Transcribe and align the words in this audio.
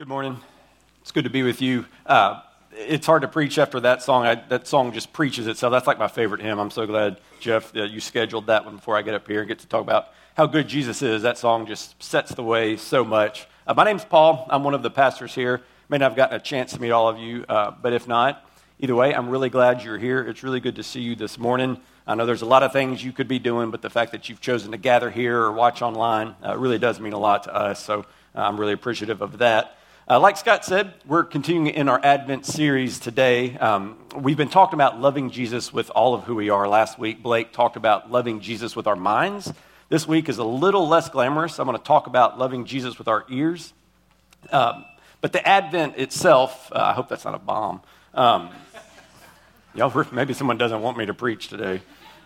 Good 0.00 0.08
morning. 0.08 0.40
It's 1.02 1.12
good 1.12 1.24
to 1.24 1.30
be 1.30 1.42
with 1.42 1.60
you. 1.60 1.84
Uh, 2.06 2.40
it's 2.72 3.04
hard 3.04 3.20
to 3.20 3.28
preach 3.28 3.58
after 3.58 3.80
that 3.80 4.02
song. 4.02 4.24
I, 4.24 4.36
that 4.48 4.66
song 4.66 4.94
just 4.94 5.12
preaches 5.12 5.46
itself. 5.46 5.72
That's 5.72 5.86
like 5.86 5.98
my 5.98 6.08
favorite 6.08 6.40
hymn. 6.40 6.58
I'm 6.58 6.70
so 6.70 6.86
glad, 6.86 7.20
Jeff, 7.38 7.70
that 7.72 7.90
you 7.90 8.00
scheduled 8.00 8.46
that 8.46 8.64
one 8.64 8.76
before 8.76 8.96
I 8.96 9.02
get 9.02 9.12
up 9.12 9.28
here 9.28 9.40
and 9.40 9.48
get 9.48 9.58
to 9.58 9.66
talk 9.66 9.82
about 9.82 10.08
how 10.38 10.46
good 10.46 10.68
Jesus 10.68 11.02
is. 11.02 11.20
That 11.20 11.36
song 11.36 11.66
just 11.66 12.02
sets 12.02 12.34
the 12.34 12.42
way 12.42 12.78
so 12.78 13.04
much. 13.04 13.46
Uh, 13.66 13.74
my 13.74 13.84
name's 13.84 14.06
Paul. 14.06 14.46
I'm 14.48 14.64
one 14.64 14.72
of 14.72 14.82
the 14.82 14.90
pastors 14.90 15.34
here. 15.34 15.60
May 15.90 15.98
not 15.98 16.12
have 16.12 16.16
gotten 16.16 16.36
a 16.36 16.40
chance 16.40 16.72
to 16.72 16.80
meet 16.80 16.92
all 16.92 17.06
of 17.06 17.18
you, 17.18 17.44
uh, 17.46 17.72
but 17.72 17.92
if 17.92 18.08
not, 18.08 18.42
either 18.78 18.94
way, 18.94 19.14
I'm 19.14 19.28
really 19.28 19.50
glad 19.50 19.82
you're 19.82 19.98
here. 19.98 20.22
It's 20.22 20.42
really 20.42 20.60
good 20.60 20.76
to 20.76 20.82
see 20.82 21.02
you 21.02 21.14
this 21.14 21.38
morning. 21.38 21.78
I 22.06 22.14
know 22.14 22.24
there's 22.24 22.40
a 22.40 22.46
lot 22.46 22.62
of 22.62 22.72
things 22.72 23.04
you 23.04 23.12
could 23.12 23.28
be 23.28 23.38
doing, 23.38 23.70
but 23.70 23.82
the 23.82 23.90
fact 23.90 24.12
that 24.12 24.30
you've 24.30 24.40
chosen 24.40 24.70
to 24.70 24.78
gather 24.78 25.10
here 25.10 25.38
or 25.42 25.52
watch 25.52 25.82
online 25.82 26.36
uh, 26.42 26.56
really 26.56 26.78
does 26.78 27.00
mean 27.00 27.12
a 27.12 27.18
lot 27.18 27.42
to 27.42 27.54
us. 27.54 27.84
So 27.84 28.06
uh, 28.34 28.40
I'm 28.40 28.58
really 28.58 28.72
appreciative 28.72 29.20
of 29.20 29.36
that. 29.36 29.76
Uh, 30.10 30.18
like 30.18 30.36
Scott 30.36 30.64
said, 30.64 30.92
we're 31.06 31.22
continuing 31.22 31.68
in 31.68 31.88
our 31.88 32.00
Advent 32.02 32.44
series 32.44 32.98
today. 32.98 33.56
Um, 33.58 33.96
we've 34.16 34.36
been 34.36 34.48
talking 34.48 34.74
about 34.74 35.00
loving 35.00 35.30
Jesus 35.30 35.72
with 35.72 35.88
all 35.90 36.14
of 36.14 36.24
who 36.24 36.34
we 36.34 36.50
are. 36.50 36.66
Last 36.66 36.98
week, 36.98 37.22
Blake 37.22 37.52
talked 37.52 37.76
about 37.76 38.10
loving 38.10 38.40
Jesus 38.40 38.74
with 38.74 38.88
our 38.88 38.96
minds. 38.96 39.52
This 39.88 40.08
week 40.08 40.28
is 40.28 40.38
a 40.38 40.44
little 40.44 40.88
less 40.88 41.08
glamorous. 41.08 41.60
I'm 41.60 41.66
going 41.66 41.78
to 41.78 41.84
talk 41.84 42.08
about 42.08 42.40
loving 42.40 42.64
Jesus 42.64 42.98
with 42.98 43.06
our 43.06 43.24
ears. 43.30 43.72
Um, 44.50 44.84
but 45.20 45.30
the 45.30 45.46
Advent 45.46 45.96
itself, 45.96 46.72
uh, 46.72 46.86
I 46.86 46.92
hope 46.92 47.08
that's 47.08 47.24
not 47.24 47.36
a 47.36 47.38
bomb. 47.38 47.80
Um, 48.12 48.50
y'all, 49.76 50.06
maybe 50.10 50.34
someone 50.34 50.58
doesn't 50.58 50.82
want 50.82 50.98
me 50.98 51.06
to 51.06 51.14
preach 51.14 51.46
today. 51.46 51.82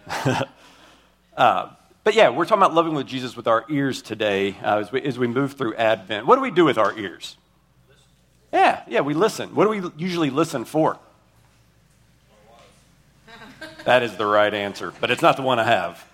uh, 1.37 1.69
but 2.03 2.15
yeah, 2.15 2.31
we're 2.31 2.47
talking 2.47 2.63
about 2.63 2.73
loving 2.73 2.95
with 2.95 3.07
Jesus 3.07 3.37
with 3.37 3.47
our 3.47 3.67
ears 3.69 4.01
today 4.01 4.57
uh, 4.63 4.79
as, 4.79 4.91
we, 4.91 5.03
as 5.03 5.19
we 5.19 5.27
move 5.27 5.53
through 5.53 5.75
Advent. 5.75 6.25
What 6.25 6.37
do 6.37 6.41
we 6.41 6.51
do 6.51 6.65
with 6.65 6.79
our 6.79 6.99
ears? 6.99 7.37
Yeah, 8.55 8.83
yeah, 8.87 9.01
we 9.01 9.15
listen. 9.15 9.53
What 9.57 9.65
do 9.65 9.71
we 9.71 9.91
usually 9.97 10.31
listen 10.31 10.65
for? 10.65 10.97
That 13.85 14.05
is 14.05 14.17
the 14.17 14.25
right 14.25 14.55
answer, 14.55 14.93
but 15.01 15.11
it's 15.11 15.23
not 15.23 15.37
the 15.37 15.43
one 15.43 15.59
I 15.59 15.65
have. 15.65 16.07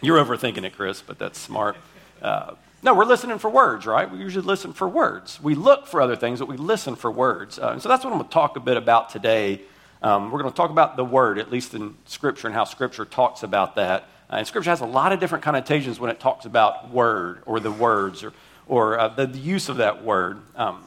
You're 0.00 0.16
overthinking 0.16 0.64
it, 0.64 0.74
Chris, 0.74 1.02
but 1.02 1.18
that's 1.18 1.38
smart. 1.38 1.76
Uh, 2.22 2.54
no, 2.82 2.94
we're 2.94 3.04
listening 3.04 3.38
for 3.38 3.50
words, 3.50 3.84
right? 3.84 4.10
We 4.10 4.18
usually 4.18 4.46
listen 4.46 4.72
for 4.72 4.88
words. 4.88 5.38
We 5.42 5.54
look 5.54 5.86
for 5.86 6.00
other 6.00 6.16
things, 6.16 6.38
but 6.38 6.48
we 6.48 6.56
listen 6.56 6.96
for 6.96 7.10
words. 7.10 7.58
Uh, 7.58 7.78
so 7.78 7.90
that's 7.90 8.02
what 8.02 8.14
I'm 8.14 8.18
going 8.18 8.28
to 8.28 8.32
talk 8.32 8.56
a 8.56 8.60
bit 8.60 8.78
about 8.78 9.10
today. 9.10 9.60
Um, 10.02 10.30
we're 10.30 10.40
going 10.40 10.50
to 10.50 10.56
talk 10.56 10.70
about 10.70 10.96
the 10.96 11.04
word, 11.04 11.38
at 11.38 11.52
least 11.52 11.74
in 11.74 11.96
Scripture, 12.06 12.46
and 12.46 12.54
how 12.54 12.64
Scripture 12.64 13.04
talks 13.04 13.42
about 13.42 13.74
that. 13.76 14.04
Uh, 14.30 14.36
and 14.36 14.46
Scripture 14.46 14.70
has 14.70 14.80
a 14.80 14.86
lot 14.86 15.12
of 15.12 15.20
different 15.20 15.44
connotations 15.44 16.00
when 16.00 16.10
it 16.10 16.18
talks 16.18 16.46
about 16.46 16.90
word 16.90 17.42
or 17.44 17.60
the 17.60 17.70
words 17.70 18.24
or, 18.24 18.32
or 18.66 18.98
uh, 18.98 19.08
the, 19.08 19.26
the, 19.26 19.38
use 19.38 19.68
of 19.68 19.76
that 19.76 20.02
word. 20.02 20.38
Um, 20.56 20.82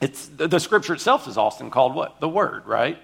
it's, 0.00 0.28
the, 0.28 0.58
scripture 0.58 0.94
itself 0.94 1.28
is 1.28 1.36
often 1.36 1.70
called 1.70 1.94
what? 1.94 2.20
The 2.20 2.28
Word, 2.28 2.66
right? 2.66 2.98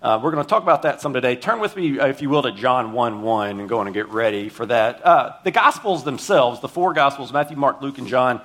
Uh, 0.00 0.20
we're 0.22 0.30
going 0.30 0.44
to 0.44 0.48
talk 0.48 0.62
about 0.62 0.82
that 0.82 1.00
some 1.00 1.12
today. 1.12 1.34
Turn 1.34 1.58
with 1.58 1.74
me, 1.74 1.98
uh, 1.98 2.06
if 2.06 2.22
you 2.22 2.30
will, 2.30 2.42
to 2.42 2.52
John 2.52 2.92
1 2.92 3.22
1 3.22 3.60
and 3.60 3.68
go 3.68 3.80
on 3.80 3.86
and 3.86 3.94
get 3.94 4.08
ready 4.10 4.48
for 4.48 4.64
that. 4.66 5.04
Uh, 5.04 5.36
the 5.42 5.50
Gospels 5.50 6.04
themselves, 6.04 6.60
the 6.60 6.68
four 6.68 6.92
Gospels, 6.92 7.32
Matthew, 7.32 7.56
Mark, 7.56 7.82
Luke, 7.82 7.98
and 7.98 8.06
John, 8.06 8.40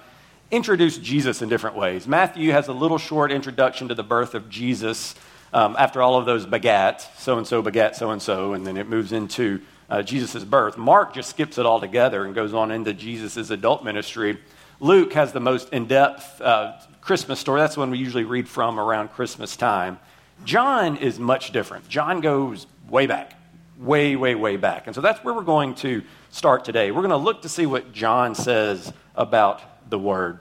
introduce 0.50 0.98
Jesus 0.98 1.42
in 1.42 1.50
different 1.50 1.76
ways. 1.76 2.08
Matthew 2.08 2.52
has 2.52 2.68
a 2.68 2.74
little 2.74 2.98
short 2.98 3.32
introduction 3.32 3.90
to 3.90 3.96
the 3.96 4.04
birth 4.04 4.34
of 4.34 4.50
Jesus 4.50 5.14
um, 5.54 5.76
after 5.78 6.02
all 6.02 6.18
of 6.18 6.26
those 6.26 6.46
begat, 6.46 7.08
so 7.18 7.38
and 7.38 7.46
so 7.46 7.62
begat 7.62 7.96
so 7.96 8.12
and 8.12 8.22
so, 8.22 8.54
and 8.54 8.66
then 8.66 8.78
it 8.78 8.88
moves 8.88 9.12
into 9.12 9.62
uh, 9.90 10.02
Jesus' 10.02 10.44
birth. 10.44 10.78
Mark 10.78 11.14
just 11.14 11.30
skips 11.30 11.58
it 11.58 11.66
all 11.66 11.80
together 11.80 12.26
and 12.26 12.34
goes 12.34 12.54
on 12.54 12.72
into 12.72 12.94
Jesus' 12.94 13.50
adult 13.50 13.84
ministry. 13.84 14.40
Luke 14.80 15.14
has 15.14 15.34
the 15.34 15.40
most 15.40 15.70
in 15.70 15.86
depth 15.86 16.42
uh, 16.42 16.74
Christmas 17.02 17.40
story. 17.40 17.60
That's 17.60 17.76
one 17.76 17.92
we 17.92 17.98
usually 17.98 18.24
read 18.24 18.48
from 18.48 18.80
around 18.80 19.10
Christmas 19.10 19.56
time. 19.56 20.00
John 20.46 20.98
is 20.98 21.20
much 21.20 21.52
different. 21.52 21.90
John 21.90 22.22
goes 22.22 22.68
way 22.90 23.08
back, 23.08 23.34
way, 23.80 24.16
way, 24.16 24.36
way 24.36 24.58
back. 24.58 24.88
And 24.88 24.96
so 24.96 25.02
that's 25.02 25.24
where 25.24 25.34
we're 25.34 25.42
going 25.42 25.76
to 25.76 26.04
start 26.30 26.64
today. 26.64 26.92
We're 26.92 27.02
going 27.02 27.10
to 27.10 27.18
look 27.18 27.42
to 27.42 27.50
see 27.50 27.66
what 27.66 27.92
John 27.92 28.36
says 28.36 28.94
about 29.16 29.62
the 29.90 30.00
Word. 30.00 30.40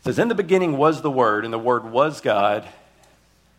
It 0.00 0.04
says, 0.04 0.18
In 0.18 0.28
the 0.28 0.34
beginning 0.34 0.76
was 0.76 1.00
the 1.02 1.10
Word, 1.10 1.44
and 1.44 1.52
the 1.52 1.58
Word 1.58 1.84
was 1.84 2.20
God, 2.20 2.68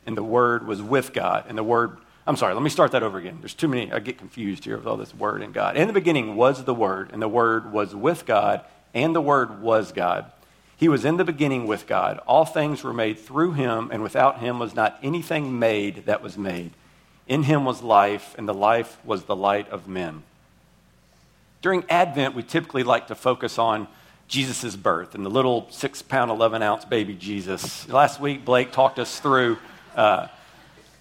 and 0.06 0.16
the 0.16 0.24
Word 0.24 0.68
was 0.68 0.82
with 0.82 1.14
God, 1.14 1.46
and 1.48 1.58
the 1.58 1.64
Word 1.64 1.98
I'm 2.26 2.38
sorry, 2.38 2.54
let 2.54 2.64
me 2.64 2.70
start 2.70 2.94
that 2.94 3.04
over 3.04 3.18
again. 3.18 3.40
There's 3.42 3.54
too 3.54 3.68
many, 3.68 3.92
I 3.92 4.00
get 4.00 4.18
confused 4.18 4.64
here 4.64 4.78
with 4.78 4.88
all 4.88 4.96
this 4.96 5.14
word 5.14 5.42
and 5.42 5.54
God. 5.54 5.76
In 5.76 5.88
the 5.88 5.94
beginning 5.94 6.36
was 6.36 6.64
the 6.64 6.74
Word, 6.74 7.10
and 7.12 7.22
the 7.22 7.28
Word 7.28 7.74
was 7.74 7.94
with 7.94 8.26
God, 8.26 8.62
and 8.94 9.14
the 9.14 9.22
Word 9.22 9.62
was 9.62 9.92
God. 9.92 10.32
He 10.76 10.90
was 10.90 11.06
in 11.06 11.18
the 11.18 11.24
beginning 11.24 11.68
with 11.68 11.88
God. 11.88 12.20
All 12.28 12.46
things 12.46 12.84
were 12.84 12.94
made 12.94 13.20
through 13.20 13.54
him, 13.54 13.90
and 13.92 14.04
without 14.04 14.40
him 14.40 14.60
was 14.60 14.76
not 14.76 15.00
anything 15.02 15.58
made 15.60 16.06
that 16.06 16.22
was 16.22 16.38
made. 16.38 16.72
In 17.28 17.44
him 17.44 17.64
was 17.64 17.82
life, 17.82 18.36
and 18.38 18.48
the 18.48 18.54
life 18.54 18.98
was 19.06 19.24
the 19.24 19.36
light 19.36 19.70
of 19.70 19.88
men. 19.88 20.24
During 21.62 21.86
Advent, 21.90 22.36
we 22.36 22.44
typically 22.44 22.84
like 22.84 23.08
to 23.08 23.16
focus 23.16 23.58
on 23.58 23.88
Jesus' 24.28 24.76
birth 24.76 25.16
and 25.16 25.26
the 25.26 25.30
little 25.30 25.68
six 25.70 26.02
pound, 26.02 26.32
11 26.32 26.62
ounce 26.62 26.86
baby 26.86 27.14
Jesus. 27.14 27.88
Last 27.88 28.20
week, 28.20 28.44
Blake 28.44 28.72
talked 28.72 29.00
us 29.00 29.20
through. 29.20 29.58
Uh, 29.96 30.28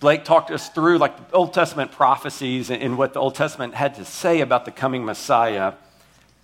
Blake 0.01 0.25
talked 0.25 0.51
us 0.51 0.69
through 0.69 0.99
like 0.99 1.31
the 1.31 1.37
Old 1.37 1.55
Testament 1.55 1.93
prophecies 1.93 2.71
and, 2.71 2.83
and 2.83 2.99
what 2.99 3.13
the 3.15 3.21
Old 3.21 3.35
Testament 3.35 3.75
had 3.75 3.95
to 3.97 4.05
say 4.05 4.41
about 4.41 4.65
the 4.65 4.71
coming 4.71 5.05
Messiah. 5.05 5.73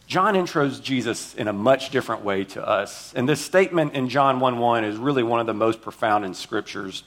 John 0.09 0.37
intros 0.37 0.83
Jesus 0.83 1.35
in 1.35 1.49
a 1.49 1.53
much 1.53 1.91
different 1.91 2.25
way 2.25 2.45
to 2.45 2.67
us. 2.67 3.13
And 3.15 3.29
this 3.29 3.45
statement 3.45 3.93
in 3.93 4.09
John 4.09 4.41
1 4.41 4.59
1 4.59 4.85
is 4.85 4.97
really 4.97 5.23
one 5.23 5.39
of 5.39 5.47
the 5.47 5.53
most 5.53 5.83
profound 5.83 6.25
in 6.25 6.33
scriptures. 6.33 7.05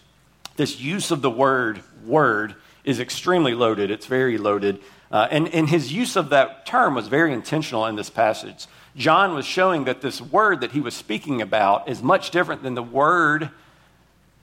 This 0.56 0.80
use 0.80 1.10
of 1.10 1.24
the 1.24 1.30
word, 1.32 1.82
word, 2.06 2.54
is 2.84 3.00
extremely 3.00 3.56
loaded. 3.56 3.90
It's 3.90 4.06
very 4.06 4.38
loaded. 4.38 4.82
Uh, 5.12 5.28
and, 5.32 5.48
and 5.50 5.68
his 5.68 5.92
use 5.92 6.16
of 6.16 6.30
that 6.30 6.68
term 6.68 6.94
was 6.94 7.08
very 7.08 7.34
intentional 7.34 7.88
in 7.88 7.96
this 7.96 8.12
passage. 8.12 8.68
John 8.96 9.34
was 9.34 9.46
showing 9.46 9.86
that 9.86 10.02
this 10.02 10.22
word 10.22 10.62
that 10.62 10.72
he 10.72 10.80
was 10.80 10.94
speaking 10.94 11.42
about 11.42 11.90
is 11.90 12.04
much 12.04 12.30
different 12.30 12.62
than 12.62 12.76
the 12.76 12.84
word 12.84 13.50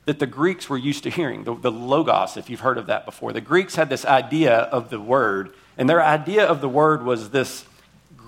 that 0.06 0.18
the 0.18 0.26
Greeks 0.26 0.68
were 0.68 0.76
used 0.76 1.04
to 1.04 1.10
hearing, 1.10 1.44
the, 1.44 1.54
the 1.54 1.70
logos, 1.70 2.36
if 2.36 2.50
you've 2.50 2.60
heard 2.60 2.78
of 2.78 2.86
that 2.86 3.04
before. 3.04 3.32
The 3.32 3.40
Greeks 3.40 3.76
had 3.76 3.88
this 3.88 4.04
idea 4.04 4.56
of 4.56 4.90
the 4.90 4.98
word, 4.98 5.54
and 5.76 5.88
their 5.88 6.02
idea 6.02 6.44
of 6.44 6.60
the 6.60 6.68
word 6.68 7.04
was 7.04 7.30
this 7.30 7.64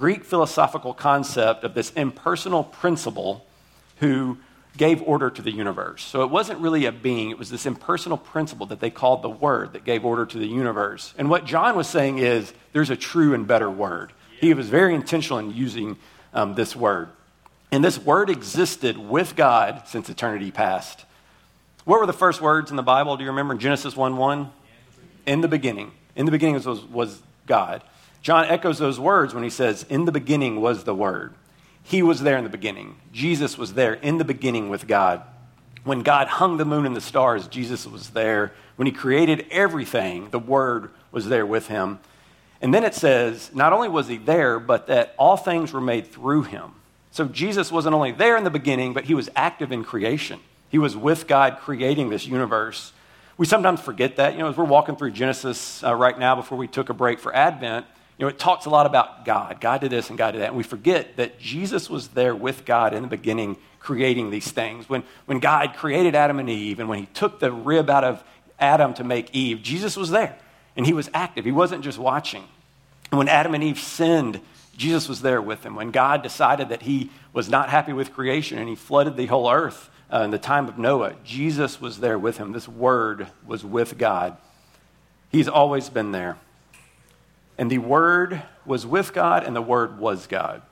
Greek 0.00 0.24
philosophical 0.24 0.94
concept 0.94 1.62
of 1.62 1.74
this 1.74 1.90
impersonal 1.90 2.64
principle 2.64 3.44
who 3.98 4.38
gave 4.78 5.02
order 5.02 5.28
to 5.28 5.42
the 5.42 5.50
universe. 5.50 6.02
So 6.02 6.22
it 6.22 6.30
wasn't 6.30 6.60
really 6.60 6.86
a 6.86 6.92
being, 6.92 7.28
it 7.28 7.38
was 7.38 7.50
this 7.50 7.66
impersonal 7.66 8.16
principle 8.16 8.64
that 8.68 8.80
they 8.80 8.88
called 8.88 9.20
the 9.20 9.28
Word 9.28 9.74
that 9.74 9.84
gave 9.84 10.02
order 10.06 10.24
to 10.24 10.38
the 10.38 10.46
universe. 10.46 11.12
And 11.18 11.28
what 11.28 11.44
John 11.44 11.76
was 11.76 11.86
saying 11.86 12.16
is 12.16 12.54
there's 12.72 12.88
a 12.88 12.96
true 12.96 13.34
and 13.34 13.46
better 13.46 13.70
Word. 13.70 14.14
He 14.40 14.54
was 14.54 14.70
very 14.70 14.94
intentional 14.94 15.38
in 15.38 15.54
using 15.54 15.98
um, 16.32 16.54
this 16.54 16.74
Word. 16.74 17.10
And 17.70 17.84
this 17.84 17.98
Word 17.98 18.30
existed 18.30 18.96
with 18.96 19.36
God 19.36 19.82
since 19.86 20.08
eternity 20.08 20.50
past. 20.50 21.04
What 21.84 22.00
were 22.00 22.06
the 22.06 22.14
first 22.14 22.40
words 22.40 22.70
in 22.70 22.78
the 22.78 22.82
Bible? 22.82 23.18
Do 23.18 23.24
you 23.24 23.30
remember? 23.30 23.54
Genesis 23.54 23.94
1 23.94 24.16
1? 24.16 24.50
In 25.26 25.42
the 25.42 25.48
beginning. 25.48 25.92
In 26.16 26.24
the 26.24 26.32
beginning 26.32 26.54
was, 26.54 26.80
was 26.84 27.20
God. 27.44 27.82
John 28.22 28.44
echoes 28.46 28.78
those 28.78 29.00
words 29.00 29.34
when 29.34 29.44
he 29.44 29.50
says, 29.50 29.84
In 29.88 30.04
the 30.04 30.12
beginning 30.12 30.60
was 30.60 30.84
the 30.84 30.94
Word. 30.94 31.34
He 31.82 32.02
was 32.02 32.20
there 32.20 32.36
in 32.36 32.44
the 32.44 32.50
beginning. 32.50 32.96
Jesus 33.12 33.56
was 33.56 33.74
there 33.74 33.94
in 33.94 34.18
the 34.18 34.24
beginning 34.24 34.68
with 34.68 34.86
God. 34.86 35.22
When 35.84 36.02
God 36.02 36.28
hung 36.28 36.58
the 36.58 36.66
moon 36.66 36.84
and 36.84 36.94
the 36.94 37.00
stars, 37.00 37.48
Jesus 37.48 37.86
was 37.86 38.10
there. 38.10 38.52
When 38.76 38.86
he 38.86 38.92
created 38.92 39.46
everything, 39.50 40.30
the 40.30 40.38
Word 40.38 40.90
was 41.10 41.28
there 41.28 41.46
with 41.46 41.68
him. 41.68 41.98
And 42.60 42.74
then 42.74 42.84
it 42.84 42.94
says, 42.94 43.50
not 43.54 43.72
only 43.72 43.88
was 43.88 44.08
he 44.08 44.18
there, 44.18 44.60
but 44.60 44.86
that 44.88 45.14
all 45.18 45.36
things 45.36 45.72
were 45.72 45.80
made 45.80 46.06
through 46.06 46.42
him. 46.42 46.72
So 47.10 47.24
Jesus 47.24 47.72
wasn't 47.72 47.94
only 47.94 48.12
there 48.12 48.36
in 48.36 48.44
the 48.44 48.50
beginning, 48.50 48.92
but 48.92 49.04
he 49.04 49.14
was 49.14 49.30
active 49.34 49.72
in 49.72 49.82
creation. 49.82 50.40
He 50.68 50.78
was 50.78 50.96
with 50.96 51.26
God 51.26 51.58
creating 51.60 52.10
this 52.10 52.26
universe. 52.26 52.92
We 53.38 53.46
sometimes 53.46 53.80
forget 53.80 54.16
that. 54.16 54.34
You 54.34 54.40
know, 54.40 54.50
as 54.50 54.56
we're 54.56 54.64
walking 54.64 54.94
through 54.94 55.12
Genesis 55.12 55.82
uh, 55.82 55.94
right 55.94 56.16
now 56.16 56.36
before 56.36 56.58
we 56.58 56.68
took 56.68 56.90
a 56.90 56.94
break 56.94 57.18
for 57.18 57.34
Advent, 57.34 57.86
you 58.20 58.26
know, 58.26 58.28
it 58.28 58.38
talks 58.38 58.66
a 58.66 58.70
lot 58.70 58.84
about 58.84 59.24
God. 59.24 59.62
God 59.62 59.80
did 59.80 59.90
this 59.90 60.10
and 60.10 60.18
God 60.18 60.32
did 60.32 60.42
that. 60.42 60.48
And 60.48 60.56
we 60.58 60.62
forget 60.62 61.16
that 61.16 61.40
Jesus 61.40 61.88
was 61.88 62.08
there 62.08 62.36
with 62.36 62.66
God 62.66 62.92
in 62.92 63.00
the 63.00 63.08
beginning 63.08 63.56
creating 63.78 64.28
these 64.28 64.50
things. 64.50 64.90
When, 64.90 65.04
when 65.24 65.38
God 65.38 65.72
created 65.74 66.14
Adam 66.14 66.38
and 66.38 66.50
Eve 66.50 66.80
and 66.80 66.88
when 66.90 66.98
he 66.98 67.06
took 67.06 67.40
the 67.40 67.50
rib 67.50 67.88
out 67.88 68.04
of 68.04 68.22
Adam 68.58 68.92
to 68.92 69.04
make 69.04 69.34
Eve, 69.34 69.62
Jesus 69.62 69.96
was 69.96 70.10
there 70.10 70.36
and 70.76 70.84
he 70.84 70.92
was 70.92 71.08
active. 71.14 71.46
He 71.46 71.50
wasn't 71.50 71.82
just 71.82 71.98
watching. 71.98 72.44
And 73.10 73.16
when 73.16 73.26
Adam 73.26 73.54
and 73.54 73.64
Eve 73.64 73.78
sinned, 73.78 74.42
Jesus 74.76 75.08
was 75.08 75.22
there 75.22 75.40
with 75.40 75.62
them. 75.62 75.74
When 75.74 75.90
God 75.90 76.22
decided 76.22 76.68
that 76.68 76.82
he 76.82 77.08
was 77.32 77.48
not 77.48 77.70
happy 77.70 77.94
with 77.94 78.12
creation 78.12 78.58
and 78.58 78.68
he 78.68 78.74
flooded 78.74 79.16
the 79.16 79.26
whole 79.26 79.50
earth 79.50 79.88
uh, 80.12 80.20
in 80.24 80.30
the 80.30 80.38
time 80.38 80.68
of 80.68 80.76
Noah, 80.76 81.14
Jesus 81.24 81.80
was 81.80 82.00
there 82.00 82.18
with 82.18 82.36
him. 82.36 82.52
This 82.52 82.68
word 82.68 83.28
was 83.46 83.64
with 83.64 83.96
God. 83.96 84.36
He's 85.30 85.48
always 85.48 85.88
been 85.88 86.12
there. 86.12 86.36
And 87.60 87.70
the 87.70 87.76
Word 87.76 88.42
was 88.64 88.86
with 88.86 89.12
God, 89.12 89.44
and 89.44 89.54
the 89.54 89.60
Word 89.60 89.98
was 89.98 90.26
God. 90.26 90.62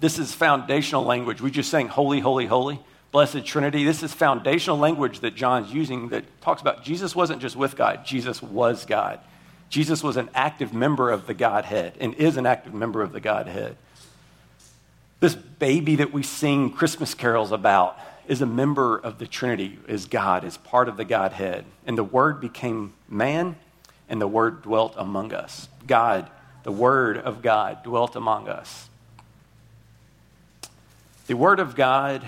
This 0.00 0.18
is 0.18 0.32
foundational 0.32 1.04
language. 1.04 1.42
We 1.42 1.50
just 1.50 1.70
saying 1.70 1.88
holy, 1.88 2.20
holy, 2.20 2.46
holy, 2.46 2.80
blessed 3.12 3.44
Trinity. 3.44 3.84
This 3.84 4.02
is 4.02 4.14
foundational 4.14 4.78
language 4.78 5.20
that 5.20 5.34
John's 5.34 5.70
using 5.74 6.08
that 6.08 6.24
talks 6.40 6.62
about 6.62 6.82
Jesus 6.82 7.14
wasn't 7.14 7.42
just 7.42 7.54
with 7.54 7.76
God, 7.76 8.06
Jesus 8.06 8.40
was 8.40 8.86
God. 8.86 9.20
Jesus 9.68 10.02
was 10.02 10.16
an 10.16 10.30
active 10.34 10.72
member 10.72 11.10
of 11.10 11.26
the 11.26 11.34
Godhead 11.34 11.92
and 12.00 12.14
is 12.14 12.38
an 12.38 12.46
active 12.46 12.72
member 12.72 13.02
of 13.02 13.12
the 13.12 13.20
Godhead. 13.20 13.76
This 15.20 15.34
baby 15.34 15.96
that 15.96 16.14
we 16.14 16.22
sing 16.22 16.70
Christmas 16.70 17.12
carols 17.12 17.52
about 17.52 17.98
is 18.26 18.40
a 18.40 18.46
member 18.46 18.96
of 18.96 19.18
the 19.18 19.26
Trinity, 19.26 19.78
is 19.86 20.06
God, 20.06 20.44
is 20.44 20.56
part 20.56 20.88
of 20.88 20.96
the 20.96 21.04
Godhead. 21.04 21.66
And 21.86 21.98
the 21.98 22.04
Word 22.04 22.40
became 22.40 22.94
man, 23.06 23.56
and 24.08 24.20
the 24.20 24.28
Word 24.28 24.62
dwelt 24.62 24.94
among 24.96 25.32
us. 25.32 25.68
God, 25.86 26.30
the 26.62 26.72
Word 26.72 27.18
of 27.18 27.42
God, 27.42 27.82
dwelt 27.82 28.16
among 28.16 28.48
us. 28.48 28.88
The 31.26 31.34
Word 31.34 31.60
of 31.60 31.74
God 31.74 32.26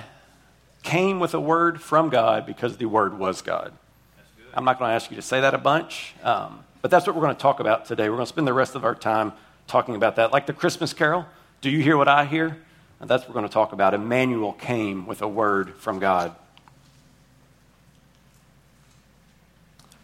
came 0.83 1.21
with 1.21 1.35
a 1.35 1.41
word 1.41 1.81
from 1.81 2.09
God 2.09 2.47
because 2.47 2.79
the 2.79 2.87
Word 2.87 3.19
was 3.19 3.43
God. 3.43 3.73
I'm 4.55 4.65
not 4.65 4.79
going 4.79 4.89
to 4.89 4.95
ask 4.95 5.11
you 5.11 5.17
to 5.17 5.23
say 5.23 5.41
that 5.41 5.55
a 5.55 5.59
bunch. 5.59 6.15
Um, 6.23 6.65
but 6.81 6.91
that's 6.91 7.07
what 7.07 7.15
we're 7.15 7.23
going 7.23 7.35
to 7.35 7.41
talk 7.41 7.61
about 7.61 7.85
today. 7.85 8.09
We're 8.09 8.17
going 8.17 8.27
to 8.27 8.33
spend 8.33 8.47
the 8.47 8.53
rest 8.53 8.75
of 8.75 8.85
our 8.85 8.95
time 8.95 9.33
talking 9.67 9.95
about 9.95 10.17
that. 10.17 10.33
Like 10.33 10.47
the 10.47 10.53
Christmas 10.53 10.93
carol, 10.93 11.27
do 11.61 11.71
you 11.71 11.83
hear 11.83 11.97
what 11.97 12.09
I 12.09 12.25
hear? 12.25 12.57
And 13.01 13.09
that's 13.09 13.23
what 13.23 13.31
we're 13.31 13.41
going 13.41 13.49
to 13.49 13.53
talk 13.53 13.73
about. 13.73 13.95
Emmanuel 13.95 14.53
came 14.53 15.07
with 15.07 15.23
a 15.23 15.29
word 15.29 15.75
from 15.77 15.99
God. 15.99 16.35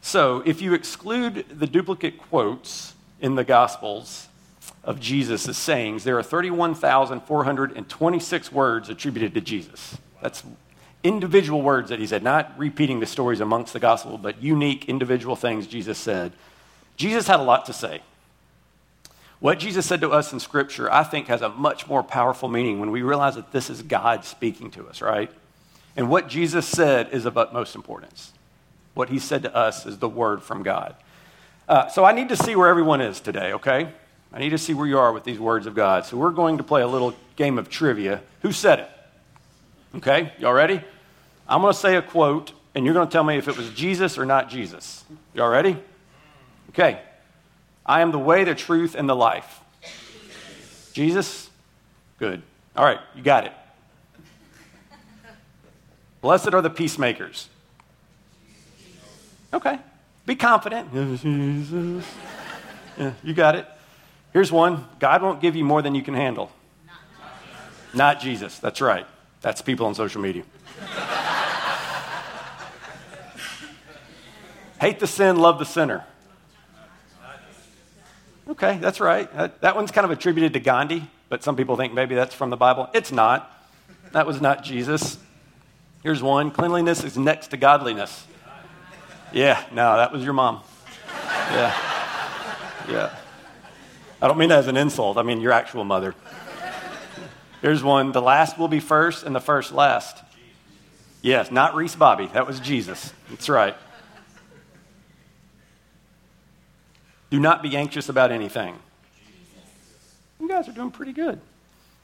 So, 0.07 0.43
if 0.45 0.61
you 0.61 0.75
exclude 0.75 1.47
the 1.49 1.67
duplicate 1.67 2.19
quotes 2.19 2.93
in 3.23 3.37
the 3.37 3.43
Gospels 3.43 4.29
of 4.85 5.01
Jesus' 5.01 5.57
sayings, 5.57 6.05
there 6.05 6.19
are 6.19 6.23
31,426 6.23 8.53
words 8.53 8.91
attributed 8.91 9.33
to 9.33 9.41
Jesus. 9.41 9.97
That's 10.21 10.43
individual 11.03 11.63
words 11.63 11.89
that 11.89 12.01
he 12.01 12.07
said, 12.07 12.23
not 12.23 12.53
repeating 12.59 13.01
the 13.01 13.07
stories 13.07 13.41
amongst 13.41 13.73
the 13.73 13.81
gospel, 13.81 14.19
but 14.19 14.43
unique 14.43 14.91
individual 14.91 15.37
things 15.37 15.67
Jesus 15.67 15.97
said. 15.97 16.33
Jesus 16.97 17.27
had 17.27 17.41
a 17.41 17.43
lot 17.43 17.65
to 17.65 17.73
say. 17.73 18.03
What 19.41 19.59
Jesus 19.59 19.87
said 19.87 20.03
to 20.03 20.11
us 20.11 20.35
in 20.35 20.39
Scripture, 20.39 20.93
I 20.93 21.05
think, 21.05 21.29
has 21.29 21.41
a 21.41 21.49
much 21.49 21.89
more 21.89 22.03
powerful 22.03 22.51
meaning 22.51 22.79
when 22.79 22.91
we 22.91 23.01
realize 23.01 23.37
that 23.37 23.53
this 23.53 23.71
is 23.71 23.81
God 23.81 24.27
speaking 24.27 24.71
to 24.73 24.87
us, 24.87 25.01
right? 25.01 25.31
And 25.97 26.11
what 26.11 26.29
Jesus 26.29 26.67
said 26.67 27.09
is 27.11 27.25
of 27.25 27.39
utmost 27.39 27.75
importance. 27.75 28.35
What 28.95 29.11
he 29.11 29.19
said 29.19 29.43
to 29.43 29.55
us 29.55 29.87
is 29.87 29.99
the 29.99 30.09
word 30.09 30.43
from 30.43 30.63
God. 30.63 30.95
Uh, 31.69 31.89
so 31.89 32.05
I 32.05 32.13
need 32.13 32.29
to 32.29 32.37
see 32.37 32.57
where 32.57 32.69
everyone 32.69 33.01
is 33.01 33.21
today, 33.21 33.53
okay? 33.55 33.89
I 34.33 34.39
need 34.39 34.51
to 34.51 34.59
see 34.59 34.75
where 34.75 34.87
you 34.87 34.99
are 34.99 35.13
with 35.13 35.25
these 35.25 35.39
words 35.39 35.67
of 35.67 35.75
God. 35.75 36.05
So 36.07 36.17
we're 36.17 36.31
going 36.31 36.59
to 36.59 36.65
play 36.65 36.83
a 36.83 36.87
little 36.87 37.15
game 37.37 37.59
of 37.59 37.69
trivia. 37.69 38.23
Who 38.43 38.53
said 38.53 38.81
it? 38.81 38.91
Okay, 39.97 40.33
y'all 40.39 40.53
ready? 40.53 40.83
I'm 41.49 41.61
going 41.61 41.73
to 41.73 41.79
say 41.79 41.97
a 41.97 42.03
quote, 42.03 42.53
and 42.75 42.85
you're 42.85 42.95
going 42.95 43.07
to 43.07 43.13
tell 43.13 43.25
me 43.25 43.37
if 43.37 43.49
it 43.49 43.57
was 43.57 43.71
Jesus 43.71 44.19
or 44.19 44.27
not 44.27 44.51
Jesus. 44.51 45.05
Y'all 45.35 45.49
ready? 45.49 45.77
Okay. 46.71 47.01
I 47.87 48.01
am 48.01 48.13
the 48.13 48.19
way, 48.19 48.45
the 48.45 48.55
truth, 48.55 48.95
and 48.95 49.09
the 49.09 49.15
life. 49.15 49.61
Jesus? 50.93 51.51
Good. 52.19 52.43
All 52.77 52.85
right, 52.85 53.01
you 53.15 53.23
got 53.23 53.45
it. 53.45 53.53
Blessed 56.21 56.55
are 56.55 56.63
the 56.63 56.71
peacemakers. 56.71 57.49
Okay. 59.55 59.79
Be 60.27 60.35
confident. 60.35 60.89
Yeah, 62.99 63.13
you 63.23 63.35
got 63.35 63.55
it. 63.55 63.67
Here's 64.33 64.51
one 64.51 64.85
God 64.99 65.23
won't 65.23 65.41
give 65.41 65.55
you 65.57 65.65
more 65.65 65.81
than 65.81 65.95
you 65.95 66.03
can 66.03 66.15
handle. 66.15 66.51
Not 67.95 68.21
Jesus. 68.21 68.59
That's 68.59 68.81
right. 68.81 69.07
That's 69.41 69.63
people 69.63 69.87
on 69.87 69.95
social 69.95 70.21
media. 70.21 70.43
Hate 74.81 74.99
the 74.99 75.07
sin, 75.07 75.37
love 75.37 75.59
the 75.59 75.65
sinner. 75.65 76.05
Okay, 78.49 78.77
that's 78.79 79.01
right. 79.01 79.33
That 79.61 79.77
one's 79.77 79.91
kind 79.91 80.05
of 80.05 80.11
attributed 80.11 80.53
to 80.55 80.61
Gandhi, 80.61 81.09
but 81.29 81.43
some 81.45 81.57
people 81.57 81.77
think 81.77 81.95
maybe 81.95 82.15
that's 82.15 82.35
from 82.35 82.51
the 82.51 82.57
Bible. 82.57 82.91
It's 82.93 83.13
not. 83.13 83.51
That 84.13 84.27
was 84.27 84.41
not 84.41 84.65
Jesus. 84.65 85.19
Here's 86.03 86.23
one 86.23 86.51
cleanliness 86.51 87.05
is 87.05 87.17
next 87.17 87.49
to 87.49 87.57
godliness. 87.57 88.27
Yeah, 89.35 89.61
no, 89.73 89.97
that 89.97 90.13
was 90.13 90.23
your 90.23 90.33
mom. 90.33 90.63
Yeah. 91.51 91.77
Yeah. 92.89 93.17
I 94.23 94.29
don't 94.29 94.39
mean 94.39 94.51
that 94.51 94.61
as 94.61 94.69
an 94.69 94.77
insult, 94.77 95.19
I 95.19 95.23
mean 95.23 95.41
your 95.41 95.51
actual 95.51 95.85
mother. 95.85 96.15
Here's 97.61 97.83
one 97.83 98.13
the 98.13 98.23
last 98.23 98.59
will 98.59 98.69
be 98.69 98.79
first 98.79 99.25
and 99.25 99.35
the 99.35 99.41
first 99.41 99.73
last. 99.73 100.23
Yes, 101.21 101.51
not 101.51 101.75
Reese 101.75 101.97
Bobby. 101.97 102.29
That 102.29 102.47
was 102.47 102.61
Jesus. 102.61 103.13
That's 103.29 103.49
right. 103.49 103.75
Do 107.31 107.41
not 107.41 107.61
be 107.61 107.77
anxious 107.77 108.09
about 108.09 108.31
anything. 108.31 108.79
You 110.39 110.47
guys 110.47 110.69
are 110.69 110.73
doing 110.73 110.93
pretty 110.93 111.13
good. 111.13 111.41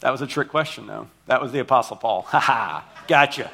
That 0.01 0.11
was 0.11 0.21
a 0.21 0.27
trick 0.27 0.49
question, 0.49 0.89
though. 0.89 1.09
That 1.27 1.41
was 1.41 1.53
the 1.53 1.61
Apostle 1.61 1.97
Paul. 1.97 2.23
Ha 2.31 2.41
ha, 2.41 2.89
gotcha. 3.07 3.53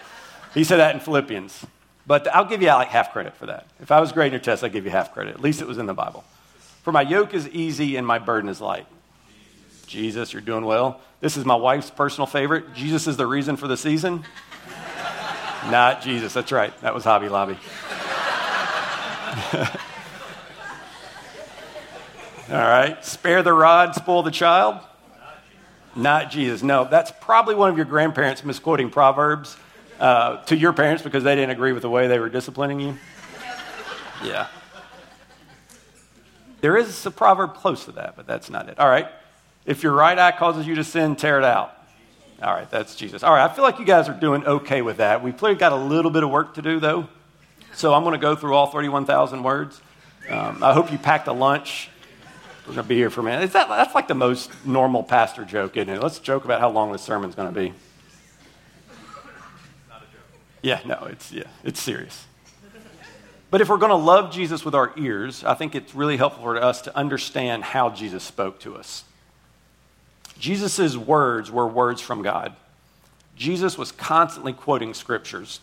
He 0.54 0.64
said 0.64 0.78
that 0.78 0.94
in 0.94 1.00
Philippians. 1.00 1.66
But 2.06 2.32
I'll 2.32 2.44
give 2.44 2.62
you 2.62 2.68
like 2.68 2.88
half 2.88 3.12
credit 3.12 3.34
for 3.34 3.46
that. 3.46 3.66
If 3.80 3.90
I 3.90 4.00
was 4.00 4.12
grading 4.12 4.32
your 4.32 4.40
test, 4.40 4.62
I'd 4.62 4.72
give 4.72 4.84
you 4.84 4.90
half 4.90 5.12
credit. 5.12 5.34
At 5.34 5.40
least 5.40 5.60
it 5.60 5.66
was 5.66 5.78
in 5.78 5.86
the 5.86 5.94
Bible. 5.94 6.24
For 6.82 6.92
my 6.92 7.02
yoke 7.02 7.34
is 7.34 7.48
easy 7.48 7.96
and 7.96 8.06
my 8.06 8.20
burden 8.20 8.48
is 8.48 8.60
light. 8.60 8.86
Jesus, 9.88 10.32
you're 10.32 10.42
doing 10.42 10.64
well. 10.64 11.00
This 11.20 11.36
is 11.36 11.44
my 11.44 11.56
wife's 11.56 11.90
personal 11.90 12.26
favorite. 12.26 12.74
Jesus 12.74 13.06
is 13.08 13.16
the 13.16 13.26
reason 13.26 13.56
for 13.56 13.66
the 13.66 13.76
season. 13.76 14.24
Not 15.70 16.02
Jesus. 16.02 16.32
That's 16.32 16.52
right. 16.52 16.78
That 16.80 16.94
was 16.94 17.02
Hobby 17.02 17.28
Lobby. 17.28 17.58
All 22.48 22.56
right. 22.56 23.04
Spare 23.04 23.42
the 23.42 23.52
rod, 23.52 23.96
spoil 23.96 24.22
the 24.22 24.30
child. 24.30 24.78
Not 25.96 26.30
Jesus. 26.30 26.62
No, 26.62 26.86
that's 26.88 27.10
probably 27.20 27.56
one 27.56 27.70
of 27.70 27.76
your 27.76 27.86
grandparents 27.86 28.44
misquoting 28.44 28.90
Proverbs 28.90 29.56
uh, 30.00 30.42
to 30.44 30.56
your 30.56 30.72
parents 30.72 31.02
because 31.02 31.24
they 31.24 31.34
didn't 31.34 31.50
agree 31.50 31.72
with 31.72 31.82
the 31.82 31.90
way 31.90 32.06
they 32.08 32.18
were 32.18 32.28
disciplining 32.28 32.80
you. 32.80 32.96
Yeah. 34.24 34.48
There 36.60 36.76
is 36.76 37.04
a 37.06 37.10
proverb 37.10 37.54
close 37.54 37.84
to 37.84 37.92
that, 37.92 38.14
but 38.16 38.26
that's 38.26 38.50
not 38.50 38.68
it. 38.68 38.78
All 38.78 38.88
right. 38.88 39.08
If 39.64 39.82
your 39.82 39.92
right 39.92 40.18
eye 40.18 40.32
causes 40.32 40.66
you 40.66 40.74
to 40.76 40.84
sin, 40.84 41.16
tear 41.16 41.38
it 41.38 41.44
out. 41.44 41.72
All 42.42 42.52
right, 42.52 42.70
that's 42.70 42.94
Jesus. 42.94 43.22
All 43.22 43.32
right, 43.32 43.50
I 43.50 43.52
feel 43.52 43.64
like 43.64 43.78
you 43.78 43.84
guys 43.84 44.08
are 44.08 44.18
doing 44.18 44.44
okay 44.44 44.82
with 44.82 44.98
that. 44.98 45.22
We've 45.22 45.36
clearly 45.36 45.58
got 45.58 45.72
a 45.72 45.76
little 45.76 46.10
bit 46.10 46.22
of 46.22 46.30
work 46.30 46.54
to 46.54 46.62
do, 46.62 46.78
though. 46.78 47.08
So 47.74 47.94
I'm 47.94 48.04
going 48.04 48.12
to 48.12 48.20
go 48.20 48.36
through 48.36 48.54
all 48.54 48.66
31,000 48.66 49.42
words. 49.42 49.80
Um, 50.28 50.62
I 50.62 50.72
hope 50.72 50.92
you 50.92 50.98
packed 50.98 51.28
a 51.28 51.32
lunch 51.32 51.90
we're 52.66 52.74
going 52.74 52.84
to 52.84 52.88
be 52.88 52.96
here 52.96 53.10
for 53.10 53.20
a 53.20 53.24
minute. 53.24 53.52
That, 53.52 53.68
that's 53.68 53.94
like 53.94 54.08
the 54.08 54.14
most 54.14 54.50
normal 54.66 55.04
pastor 55.04 55.44
joke, 55.44 55.76
isn't 55.76 55.88
it? 55.88 56.02
Let's 56.02 56.18
joke 56.18 56.44
about 56.44 56.60
how 56.60 56.68
long 56.68 56.90
this 56.90 57.02
sermon's 57.02 57.36
going 57.36 57.52
to 57.52 57.54
be. 57.54 57.72
Yeah, 60.66 60.80
no, 60.84 61.06
it's, 61.08 61.30
yeah, 61.30 61.44
it's 61.62 61.80
serious. 61.80 62.26
But 63.52 63.60
if 63.60 63.68
we're 63.68 63.76
going 63.76 63.90
to 63.90 63.94
love 63.94 64.32
Jesus 64.32 64.64
with 64.64 64.74
our 64.74 64.92
ears, 64.96 65.44
I 65.44 65.54
think 65.54 65.76
it's 65.76 65.94
really 65.94 66.16
helpful 66.16 66.42
for 66.42 66.60
us 66.60 66.82
to 66.82 66.96
understand 66.96 67.62
how 67.62 67.90
Jesus 67.90 68.24
spoke 68.24 68.58
to 68.60 68.74
us. 68.74 69.04
Jesus' 70.40 70.96
words 70.96 71.52
were 71.52 71.68
words 71.68 72.00
from 72.00 72.22
God. 72.22 72.56
Jesus 73.36 73.78
was 73.78 73.92
constantly 73.92 74.52
quoting 74.52 74.92
scriptures. 74.92 75.60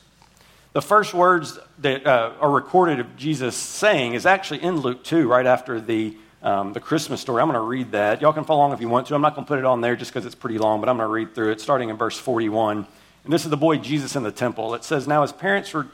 The 0.71 0.81
first 0.81 1.13
words 1.13 1.59
that 1.79 2.07
uh, 2.07 2.31
are 2.39 2.49
recorded 2.49 3.01
of 3.01 3.17
Jesus 3.17 3.57
saying 3.57 4.13
is 4.13 4.25
actually 4.25 4.63
in 4.63 4.77
Luke 4.77 5.03
2, 5.03 5.27
right 5.27 5.45
after 5.45 5.81
the 5.81 6.15
um, 6.41 6.71
the 6.71 6.79
Christmas 6.79 7.19
story. 7.19 7.41
I'm 7.41 7.49
going 7.49 7.59
to 7.59 7.67
read 7.67 7.91
that. 7.91 8.21
Y'all 8.21 8.33
can 8.33 8.45
follow 8.45 8.59
along 8.61 8.73
if 8.73 8.79
you 8.81 8.89
want 8.89 9.07
to. 9.07 9.15
I'm 9.15 9.21
not 9.21 9.35
going 9.35 9.45
to 9.45 9.47
put 9.47 9.59
it 9.59 9.65
on 9.65 9.81
there 9.81 9.97
just 9.97 10.11
because 10.11 10.25
it's 10.25 10.35
pretty 10.35 10.57
long, 10.57 10.79
but 10.81 10.87
I'm 10.87 10.97
going 10.97 11.07
to 11.07 11.11
read 11.11 11.35
through 11.35 11.51
it, 11.51 11.61
starting 11.61 11.89
in 11.89 11.97
verse 11.97 12.17
41. 12.17 12.85
And 13.23 13.31
this 13.31 13.45
is 13.45 13.49
the 13.49 13.57
boy 13.57 13.77
Jesus 13.77 14.15
in 14.15 14.23
the 14.23 14.31
temple. 14.31 14.73
It 14.73 14.83
says, 14.83 15.07
Now 15.07 15.21
his 15.21 15.31
parents 15.31 15.73
were, 15.73 15.87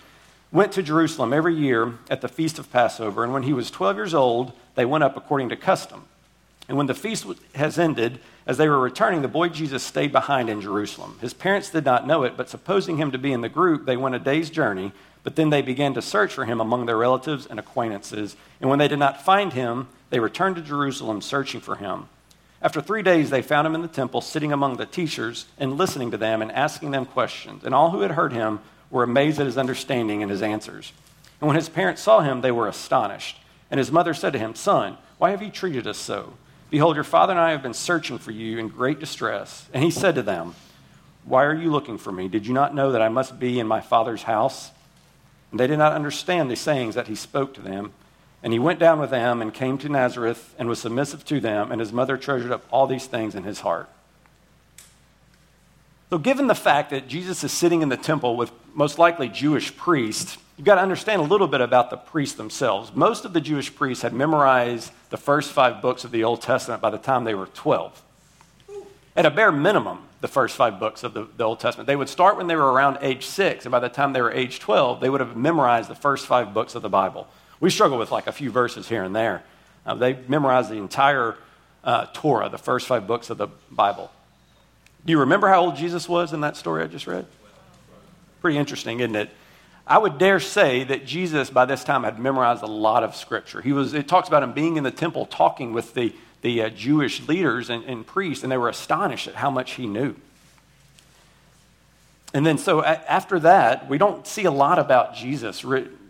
went 0.52 0.72
to 0.74 0.84
Jerusalem 0.84 1.34
every 1.34 1.56
year 1.56 1.94
at 2.10 2.22
the 2.22 2.28
feast 2.28 2.60
of 2.60 2.72
Passover, 2.72 3.24
and 3.24 3.34
when 3.34 3.44
he 3.44 3.54
was 3.54 3.70
12 3.70 3.96
years 3.98 4.14
old, 4.14 4.54
they 4.76 4.86
went 4.86 5.04
up 5.04 5.16
according 5.16 5.50
to 5.50 5.56
custom. 5.56 6.04
And 6.68 6.78
when 6.78 6.88
the 6.88 6.94
feast 6.94 7.26
has 7.56 7.80
ended, 7.80 8.20
as 8.46 8.58
they 8.58 8.70
were 8.70 8.80
returning, 8.80 9.22
the 9.22 9.28
boy 9.28 9.50
Jesus 9.50 9.84
stayed 9.84 10.12
behind 10.12 10.50
in 10.50 10.62
Jerusalem. 10.62 11.18
His 11.20 11.34
parents 11.34 11.72
did 11.72 11.86
not 11.86 12.08
know 12.08 12.24
it, 12.24 12.38
but 12.38 12.50
supposing 12.50 12.98
him 12.98 13.12
to 13.12 13.18
be 13.18 13.32
in 13.32 13.42
the 13.42 13.50
group, 13.50 13.86
they 13.86 13.98
went 13.98 14.16
a 14.16 14.20
day's 14.20 14.50
journey. 14.50 14.92
But 15.24 15.36
then 15.36 15.50
they 15.50 15.62
began 15.62 15.94
to 15.96 16.02
search 16.02 16.34
for 16.34 16.46
him 16.46 16.62
among 16.62 16.86
their 16.86 16.98
relatives 16.98 17.46
and 17.46 17.60
acquaintances. 17.60 18.36
And 18.62 18.70
when 18.70 18.80
they 18.80 18.88
did 18.88 19.00
not 19.00 19.24
find 19.24 19.54
him, 19.54 19.88
they 20.10 20.20
returned 20.20 20.56
to 20.56 20.62
Jerusalem 20.62 21.22
searching 21.22 21.60
for 21.60 21.76
him. 21.76 22.08
After 22.62 22.82
three 22.82 23.02
days, 23.02 23.30
they 23.30 23.42
found 23.42 23.66
him 23.66 23.76
in 23.76 23.82
the 23.82 23.88
temple, 23.88 24.22
sitting 24.22 24.52
among 24.52 24.78
the 24.78 24.86
teachers 24.86 25.46
and 25.58 25.78
listening 25.78 26.12
to 26.12 26.18
them 26.18 26.42
and 26.42 26.52
asking 26.52 26.92
them 26.92 27.06
questions. 27.06 27.64
And 27.64 27.74
all 27.74 27.92
who 27.92 28.02
had 28.02 28.12
heard 28.12 28.34
him 28.34 28.60
were 28.90 29.04
amazed 29.04 29.40
at 29.40 29.46
his 29.46 29.58
understanding 29.58 30.22
and 30.22 30.32
his 30.32 30.42
answers. 30.42 30.92
And 31.40 31.48
when 31.48 31.56
his 31.56 31.70
parents 31.70 32.02
saw 32.02 32.20
him, 32.20 32.42
they 32.42 32.52
were 32.52 32.68
astonished. 32.68 33.38
And 33.72 33.78
his 33.78 33.92
mother 33.92 34.14
said 34.14 34.34
to 34.34 34.40
him, 34.40 34.56
Son, 34.56 34.98
why 35.18 35.32
have 35.32 35.42
you 35.42 35.50
treated 35.50 35.88
us 35.88 35.98
so? 35.98 36.34
Behold, 36.70 36.96
your 36.96 37.04
father 37.04 37.32
and 37.32 37.40
I 37.40 37.52
have 37.52 37.64
been 37.64 37.74
searching 37.74 38.18
for 38.18 38.32
you 38.32 38.58
in 38.58 38.68
great 38.68 39.00
distress. 39.00 39.68
And 39.74 39.84
he 39.84 39.92
said 39.92 40.16
to 40.16 40.22
them, 40.22 40.56
Why 41.24 41.46
are 41.46 41.56
you 41.56 41.72
looking 41.72 41.98
for 41.98 42.12
me? 42.12 42.28
Did 42.28 42.46
you 42.46 42.54
not 42.54 42.76
know 42.76 42.92
that 42.92 43.02
I 43.02 43.10
must 43.10 43.40
be 43.40 43.60
in 43.60 43.68
my 43.68 43.80
father's 43.80 44.24
house? 44.24 44.72
And 45.52 45.60
they 45.60 45.68
did 45.68 45.80
not 45.80 45.94
understand 45.94 46.52
the 46.52 46.56
sayings 46.56 46.96
that 46.96 47.08
he 47.08 47.16
spoke 47.16 47.54
to 47.56 47.62
them. 47.62 47.94
And 48.42 48.54
he 48.54 48.60
went 48.60 48.80
down 48.80 49.00
with 49.00 49.10
them 49.10 49.42
and 49.42 49.54
came 49.54 49.78
to 49.80 49.90
Nazareth 49.90 50.56
and 50.58 50.70
was 50.70 50.80
submissive 50.80 51.26
to 51.26 51.40
them, 51.40 51.72
and 51.72 51.80
his 51.80 51.92
mother 51.92 52.18
treasured 52.18 52.52
up 52.52 52.66
all 52.72 52.88
these 52.88 53.06
things 53.06 53.36
in 53.36 53.44
his 53.44 53.60
heart. 53.60 53.90
So, 56.10 56.18
given 56.18 56.48
the 56.48 56.56
fact 56.56 56.90
that 56.90 57.08
Jesus 57.08 57.44
is 57.44 57.52
sitting 57.52 57.82
in 57.82 57.90
the 57.90 57.98
temple 57.98 58.36
with 58.36 58.52
most 58.74 58.98
likely 58.98 59.30
Jewish 59.30 59.76
priests, 59.76 60.38
you've 60.58 60.66
got 60.66 60.76
to 60.76 60.82
understand 60.82 61.22
a 61.22 61.26
little 61.26 61.48
bit 61.48 61.62
about 61.62 61.92
the 61.92 61.98
priests 61.98 62.36
themselves. 62.36 62.96
Most 62.96 63.26
of 63.26 63.34
the 63.34 63.42
Jewish 63.42 63.76
priests 63.76 64.02
had 64.02 64.14
memorized 64.14 64.92
the 65.12 65.18
first 65.18 65.52
five 65.52 65.82
books 65.82 66.04
of 66.04 66.12
the 66.12 66.24
Old 66.24 66.42
Testament 66.42 66.82
by 66.82 66.90
the 66.90 66.98
time 66.98 67.26
they 67.26 67.36
were 67.36 67.48
12. 67.48 68.02
At 69.16 69.26
a 69.26 69.30
bare 69.30 69.52
minimum, 69.52 70.00
the 70.22 70.28
first 70.28 70.56
five 70.56 70.80
books 70.80 71.04
of 71.04 71.14
the, 71.14 71.28
the, 71.38 71.44
Old 71.44 71.60
Testament. 71.60 71.88
They 71.88 71.96
would 71.96 72.10
start 72.10 72.38
when 72.38 72.48
they 72.48 72.56
were 72.56 72.72
around 72.72 72.98
age 73.02 73.26
six, 73.26 73.66
and 73.66 73.72
by 73.72 73.80
the 73.80 73.90
time 73.90 74.14
they 74.14 74.22
were 74.22 74.32
age 74.32 74.60
12, 74.60 75.00
they 75.00 75.10
would 75.10 75.22
have 75.22 75.36
memorized 75.36 75.90
the 75.90 75.96
first 75.96 76.26
five 76.26 76.54
books 76.54 76.76
of 76.76 76.82
the 76.82 76.90
Bible. 76.90 77.28
We 77.60 77.70
struggle 77.70 77.98
with 77.98 78.12
like 78.12 78.28
a 78.28 78.32
few 78.32 78.52
verses 78.52 78.88
here 78.88 79.04
and 79.04 79.16
there. 79.16 79.44
Uh, 79.86 79.96
they 79.96 80.18
memorized 80.28 80.70
the 80.70 80.78
entire 80.78 81.36
uh, 81.84 82.08
Torah, 82.14 82.50
the 82.50 82.58
first 82.58 82.88
five 82.88 83.08
books 83.08 83.30
of 83.30 83.38
the 83.38 83.48
Bible. 83.72 84.12
Do 85.06 85.12
you 85.12 85.20
remember 85.20 85.48
how 85.48 85.62
old 85.62 85.76
Jesus 85.76 86.08
was 86.08 86.34
in 86.34 86.42
that 86.42 86.58
story 86.58 86.84
I 86.84 86.88
just 86.88 87.08
read? 87.08 87.26
Pretty 88.42 88.58
interesting, 88.58 89.00
isn't 89.00 89.16
it? 89.16 89.30
I 89.88 89.98
would 89.98 90.18
dare 90.18 90.40
say 90.40 90.84
that 90.84 91.06
Jesus, 91.06 91.50
by 91.50 91.66
this 91.66 91.84
time, 91.84 92.04
had 92.04 92.20
memorized 92.20 92.62
a 92.62 92.68
lot 92.68 93.04
of 93.04 93.16
scripture. 93.16 93.62
He 93.62 93.74
was, 93.74 93.94
it 93.94 94.08
talks 94.08 94.28
about 94.28 94.44
him 94.44 94.54
being 94.54 94.78
in 94.78 94.84
the 94.84 94.92
temple 94.92 95.26
talking 95.26 95.74
with 95.74 95.94
the, 95.96 96.14
the 96.42 96.64
uh, 96.64 96.70
Jewish 96.70 97.28
leaders 97.28 97.70
and, 97.70 97.84
and 97.86 98.06
priests, 98.06 98.44
and 98.44 98.52
they 98.52 98.58
were 98.58 98.70
astonished 98.70 99.28
at 99.28 99.36
how 99.36 99.50
much 99.50 99.72
he 99.72 99.88
knew. 99.88 100.16
And 102.34 102.46
then, 102.46 102.60
so 102.60 102.84
after 102.84 103.40
that, 103.40 103.90
we 103.90 103.98
don't 103.98 104.28
see 104.28 104.46
a 104.46 104.52
lot 104.52 104.78
about 104.78 105.16
Jesus 105.16 105.66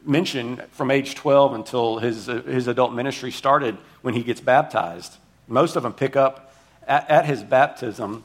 mentioned 0.06 0.64
from 0.72 0.92
age 0.92 1.16
12 1.16 1.54
until 1.54 2.00
his, 2.00 2.26
his 2.26 2.68
adult 2.68 2.94
ministry 2.94 3.32
started 3.32 3.78
when 4.02 4.14
he 4.14 4.24
gets 4.24 4.42
baptized. 4.42 5.18
Most 5.48 5.76
of 5.76 5.84
them 5.84 5.94
pick 5.94 6.16
up 6.16 6.54
at, 6.88 7.10
at 7.10 7.26
his 7.26 7.44
baptism. 7.44 8.24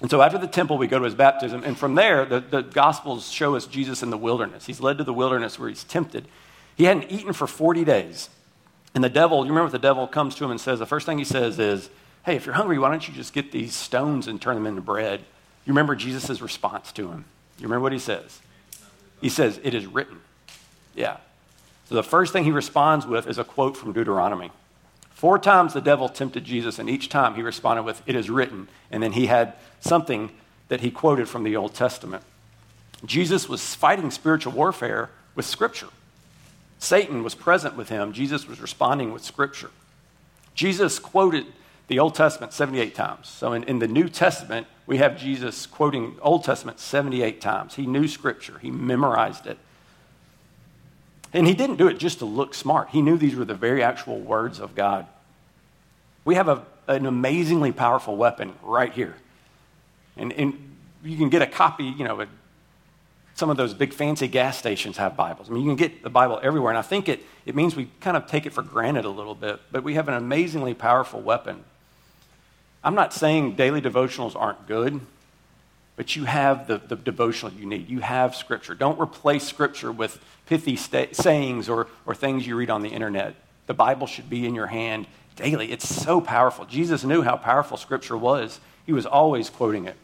And 0.00 0.10
so 0.10 0.22
after 0.22 0.38
the 0.38 0.46
temple, 0.46 0.78
we 0.78 0.86
go 0.86 0.98
to 0.98 1.04
his 1.04 1.14
baptism. 1.14 1.62
And 1.64 1.76
from 1.76 1.94
there, 1.94 2.24
the, 2.24 2.40
the 2.40 2.62
Gospels 2.62 3.30
show 3.30 3.54
us 3.54 3.66
Jesus 3.66 4.02
in 4.02 4.10
the 4.10 4.16
wilderness. 4.16 4.66
He's 4.66 4.80
led 4.80 4.98
to 4.98 5.04
the 5.04 5.12
wilderness 5.12 5.58
where 5.58 5.68
he's 5.68 5.84
tempted. 5.84 6.26
He 6.76 6.84
hadn't 6.84 7.10
eaten 7.10 7.32
for 7.32 7.46
40 7.46 7.84
days. 7.84 8.30
And 8.94 9.04
the 9.04 9.10
devil, 9.10 9.44
you 9.44 9.50
remember 9.50 9.70
the 9.70 9.78
devil 9.78 10.06
comes 10.06 10.34
to 10.36 10.44
him 10.44 10.50
and 10.50 10.60
says? 10.60 10.78
The 10.78 10.86
first 10.86 11.06
thing 11.06 11.18
he 11.18 11.24
says 11.24 11.58
is, 11.58 11.90
Hey, 12.24 12.36
if 12.36 12.44
you're 12.44 12.54
hungry, 12.54 12.78
why 12.78 12.90
don't 12.90 13.06
you 13.06 13.14
just 13.14 13.32
get 13.32 13.50
these 13.50 13.74
stones 13.74 14.26
and 14.26 14.40
turn 14.40 14.54
them 14.54 14.66
into 14.66 14.82
bread? 14.82 15.20
You 15.64 15.72
remember 15.72 15.94
Jesus' 15.94 16.40
response 16.40 16.92
to 16.92 17.10
him. 17.10 17.24
You 17.58 17.64
remember 17.64 17.82
what 17.82 17.92
he 17.92 17.98
says? 17.98 18.40
He 19.20 19.28
says, 19.28 19.60
It 19.62 19.74
is 19.74 19.86
written. 19.86 20.20
Yeah. 20.94 21.18
So 21.88 21.94
the 21.94 22.02
first 22.02 22.32
thing 22.32 22.44
he 22.44 22.52
responds 22.52 23.06
with 23.06 23.26
is 23.26 23.38
a 23.38 23.44
quote 23.44 23.76
from 23.76 23.92
Deuteronomy. 23.92 24.50
Four 25.10 25.38
times 25.38 25.74
the 25.74 25.80
devil 25.80 26.08
tempted 26.08 26.44
Jesus, 26.44 26.78
and 26.78 26.88
each 26.88 27.08
time 27.08 27.34
he 27.34 27.42
responded 27.42 27.82
with, 27.82 28.02
It 28.06 28.16
is 28.16 28.30
written. 28.30 28.68
And 28.90 29.02
then 29.02 29.12
he 29.12 29.26
had 29.26 29.54
something 29.80 30.30
that 30.68 30.80
he 30.80 30.90
quoted 30.90 31.28
from 31.28 31.42
the 31.42 31.56
Old 31.56 31.74
Testament. 31.74 32.22
Jesus 33.04 33.48
was 33.48 33.74
fighting 33.74 34.10
spiritual 34.10 34.52
warfare 34.52 35.10
with 35.34 35.46
Scripture. 35.46 35.88
Satan 36.78 37.22
was 37.22 37.34
present 37.34 37.76
with 37.76 37.90
him. 37.90 38.12
Jesus 38.12 38.48
was 38.48 38.60
responding 38.60 39.12
with 39.12 39.22
Scripture. 39.22 39.70
Jesus 40.54 40.98
quoted 40.98 41.46
the 41.88 41.98
Old 41.98 42.14
Testament 42.14 42.52
78 42.52 42.94
times. 42.94 43.28
So 43.28 43.52
in, 43.52 43.64
in 43.64 43.78
the 43.78 43.88
New 43.88 44.08
Testament, 44.08 44.66
we 44.86 44.98
have 44.98 45.18
Jesus 45.18 45.66
quoting 45.66 46.16
Old 46.22 46.44
Testament 46.44 46.78
78 46.78 47.40
times. 47.40 47.74
He 47.74 47.84
knew 47.84 48.08
Scripture, 48.08 48.58
he 48.60 48.70
memorized 48.70 49.46
it. 49.46 49.58
And 51.32 51.46
he 51.46 51.54
didn't 51.54 51.76
do 51.76 51.86
it 51.88 51.98
just 51.98 52.18
to 52.18 52.24
look 52.24 52.54
smart. 52.54 52.90
He 52.90 53.02
knew 53.02 53.16
these 53.16 53.36
were 53.36 53.44
the 53.44 53.54
very 53.54 53.82
actual 53.82 54.18
words 54.18 54.58
of 54.58 54.74
God. 54.74 55.06
We 56.24 56.34
have 56.34 56.48
a, 56.48 56.64
an 56.88 57.06
amazingly 57.06 57.72
powerful 57.72 58.16
weapon 58.16 58.54
right 58.62 58.92
here. 58.92 59.14
And, 60.16 60.32
and 60.32 60.76
you 61.04 61.16
can 61.16 61.28
get 61.28 61.40
a 61.42 61.46
copy, 61.46 61.84
you 61.84 62.04
know, 62.04 62.26
some 63.34 63.48
of 63.48 63.56
those 63.56 63.72
big 63.72 63.94
fancy 63.94 64.28
gas 64.28 64.58
stations 64.58 64.96
have 64.98 65.16
Bibles. 65.16 65.48
I 65.48 65.54
mean, 65.54 65.62
you 65.62 65.70
can 65.70 65.76
get 65.76 66.02
the 66.02 66.10
Bible 66.10 66.38
everywhere. 66.42 66.72
And 66.72 66.78
I 66.78 66.82
think 66.82 67.08
it, 67.08 67.24
it 67.46 67.54
means 67.54 67.74
we 67.74 67.88
kind 68.00 68.16
of 68.16 68.26
take 68.26 68.44
it 68.44 68.52
for 68.52 68.62
granted 68.62 69.04
a 69.04 69.10
little 69.10 69.34
bit, 69.34 69.60
but 69.72 69.82
we 69.82 69.94
have 69.94 70.08
an 70.08 70.14
amazingly 70.14 70.74
powerful 70.74 71.20
weapon. 71.20 71.64
I'm 72.82 72.94
not 72.94 73.14
saying 73.14 73.54
daily 73.54 73.80
devotionals 73.80 74.34
aren't 74.34 74.66
good, 74.66 75.00
but 76.00 76.16
you 76.16 76.24
have 76.24 76.66
the, 76.66 76.78
the 76.78 76.96
devotional 76.96 77.52
you 77.52 77.66
need. 77.66 77.90
You 77.90 78.00
have 78.00 78.34
Scripture. 78.34 78.74
Don't 78.74 78.98
replace 78.98 79.44
Scripture 79.44 79.92
with 79.92 80.18
pithy 80.46 80.74
sayings 80.74 81.68
or, 81.68 81.88
or 82.06 82.14
things 82.14 82.46
you 82.46 82.56
read 82.56 82.70
on 82.70 82.80
the 82.80 82.88
internet. 82.88 83.34
The 83.66 83.74
Bible 83.74 84.06
should 84.06 84.30
be 84.30 84.46
in 84.46 84.54
your 84.54 84.68
hand 84.68 85.06
daily. 85.36 85.70
It's 85.70 85.86
so 85.86 86.22
powerful. 86.22 86.64
Jesus 86.64 87.04
knew 87.04 87.20
how 87.20 87.36
powerful 87.36 87.76
Scripture 87.76 88.16
was, 88.16 88.60
he 88.86 88.94
was 88.94 89.04
always 89.04 89.50
quoting 89.50 89.84
it. 89.84 89.94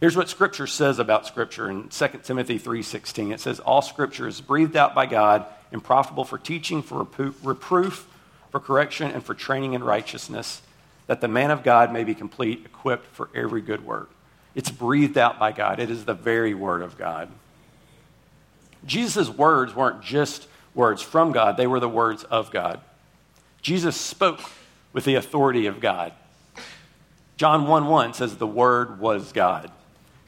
Here's 0.00 0.16
what 0.16 0.28
Scripture 0.28 0.66
says 0.66 0.98
about 0.98 1.28
Scripture 1.28 1.70
in 1.70 1.86
2 1.86 2.08
Timothy 2.24 2.58
3.16. 2.58 3.32
It 3.32 3.38
says, 3.38 3.60
All 3.60 3.82
Scripture 3.82 4.26
is 4.26 4.40
breathed 4.40 4.74
out 4.74 4.96
by 4.96 5.06
God 5.06 5.46
and 5.70 5.80
profitable 5.84 6.24
for 6.24 6.38
teaching, 6.38 6.82
for 6.82 7.06
reproof, 7.44 8.08
for 8.50 8.58
correction, 8.58 9.12
and 9.12 9.22
for 9.22 9.34
training 9.34 9.74
in 9.74 9.84
righteousness, 9.84 10.60
that 11.06 11.20
the 11.20 11.28
man 11.28 11.52
of 11.52 11.62
God 11.62 11.92
may 11.92 12.02
be 12.02 12.16
complete, 12.16 12.62
equipped 12.64 13.06
for 13.14 13.28
every 13.32 13.60
good 13.60 13.86
work. 13.86 14.10
It's 14.54 14.70
breathed 14.70 15.16
out 15.16 15.38
by 15.38 15.52
God, 15.52 15.80
it 15.80 15.90
is 15.90 16.04
the 16.04 16.14
very 16.14 16.54
word 16.54 16.82
of 16.82 16.98
God. 16.98 17.30
Jesus' 18.84 19.28
words 19.28 19.74
weren't 19.74 20.02
just 20.02 20.48
words 20.74 21.02
from 21.02 21.32
God, 21.32 21.56
they 21.56 21.66
were 21.66 21.80
the 21.80 21.88
words 21.88 22.24
of 22.24 22.50
God. 22.50 22.80
Jesus 23.62 23.96
spoke 23.96 24.40
with 24.92 25.04
the 25.04 25.14
authority 25.14 25.66
of 25.66 25.80
God. 25.80 26.12
John 27.36 27.66
1 27.66 27.86
1 27.86 28.14
says, 28.14 28.36
The 28.36 28.46
Word 28.46 29.00
was 29.00 29.32
God. 29.32 29.70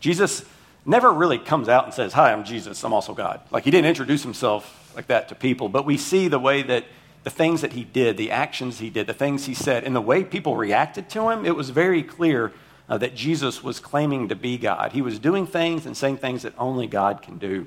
Jesus 0.00 0.44
never 0.86 1.12
really 1.12 1.38
comes 1.38 1.68
out 1.68 1.84
and 1.84 1.94
says, 1.94 2.12
Hi, 2.12 2.32
I'm 2.32 2.44
Jesus, 2.44 2.82
I'm 2.82 2.92
also 2.92 3.14
God. 3.14 3.40
Like 3.50 3.64
he 3.64 3.70
didn't 3.70 3.88
introduce 3.88 4.22
himself 4.22 4.92
like 4.94 5.08
that 5.08 5.28
to 5.28 5.34
people, 5.34 5.68
but 5.68 5.84
we 5.84 5.96
see 5.96 6.28
the 6.28 6.38
way 6.38 6.62
that 6.62 6.84
the 7.24 7.30
things 7.30 7.62
that 7.62 7.72
he 7.72 7.84
did, 7.84 8.16
the 8.16 8.30
actions 8.30 8.78
he 8.78 8.90
did, 8.90 9.06
the 9.06 9.14
things 9.14 9.46
he 9.46 9.54
said, 9.54 9.84
and 9.84 9.96
the 9.96 10.00
way 10.00 10.24
people 10.24 10.56
reacted 10.56 11.08
to 11.10 11.30
him, 11.30 11.46
it 11.46 11.56
was 11.56 11.70
very 11.70 12.02
clear 12.02 12.52
uh, 12.88 12.98
that 12.98 13.14
Jesus 13.14 13.62
was 13.62 13.80
claiming 13.80 14.28
to 14.28 14.34
be 14.34 14.58
God. 14.58 14.92
He 14.92 15.02
was 15.02 15.18
doing 15.18 15.46
things 15.46 15.86
and 15.86 15.96
saying 15.96 16.18
things 16.18 16.42
that 16.42 16.54
only 16.58 16.86
God 16.86 17.22
can 17.22 17.38
do. 17.38 17.66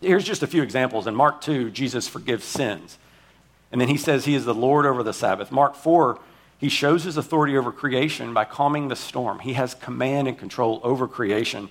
Here's 0.00 0.24
just 0.24 0.42
a 0.42 0.46
few 0.46 0.62
examples. 0.62 1.06
In 1.06 1.14
Mark 1.14 1.40
2, 1.40 1.70
Jesus 1.70 2.06
forgives 2.06 2.44
sins. 2.44 2.98
And 3.72 3.80
then 3.80 3.88
he 3.88 3.96
says 3.96 4.24
he 4.24 4.34
is 4.34 4.44
the 4.44 4.54
Lord 4.54 4.86
over 4.86 5.02
the 5.02 5.12
Sabbath. 5.12 5.50
Mark 5.50 5.74
4, 5.74 6.20
he 6.58 6.68
shows 6.68 7.04
his 7.04 7.16
authority 7.16 7.56
over 7.56 7.72
creation 7.72 8.32
by 8.32 8.44
calming 8.44 8.88
the 8.88 8.96
storm. 8.96 9.40
He 9.40 9.54
has 9.54 9.74
command 9.74 10.28
and 10.28 10.38
control 10.38 10.80
over 10.84 11.08
creation. 11.08 11.68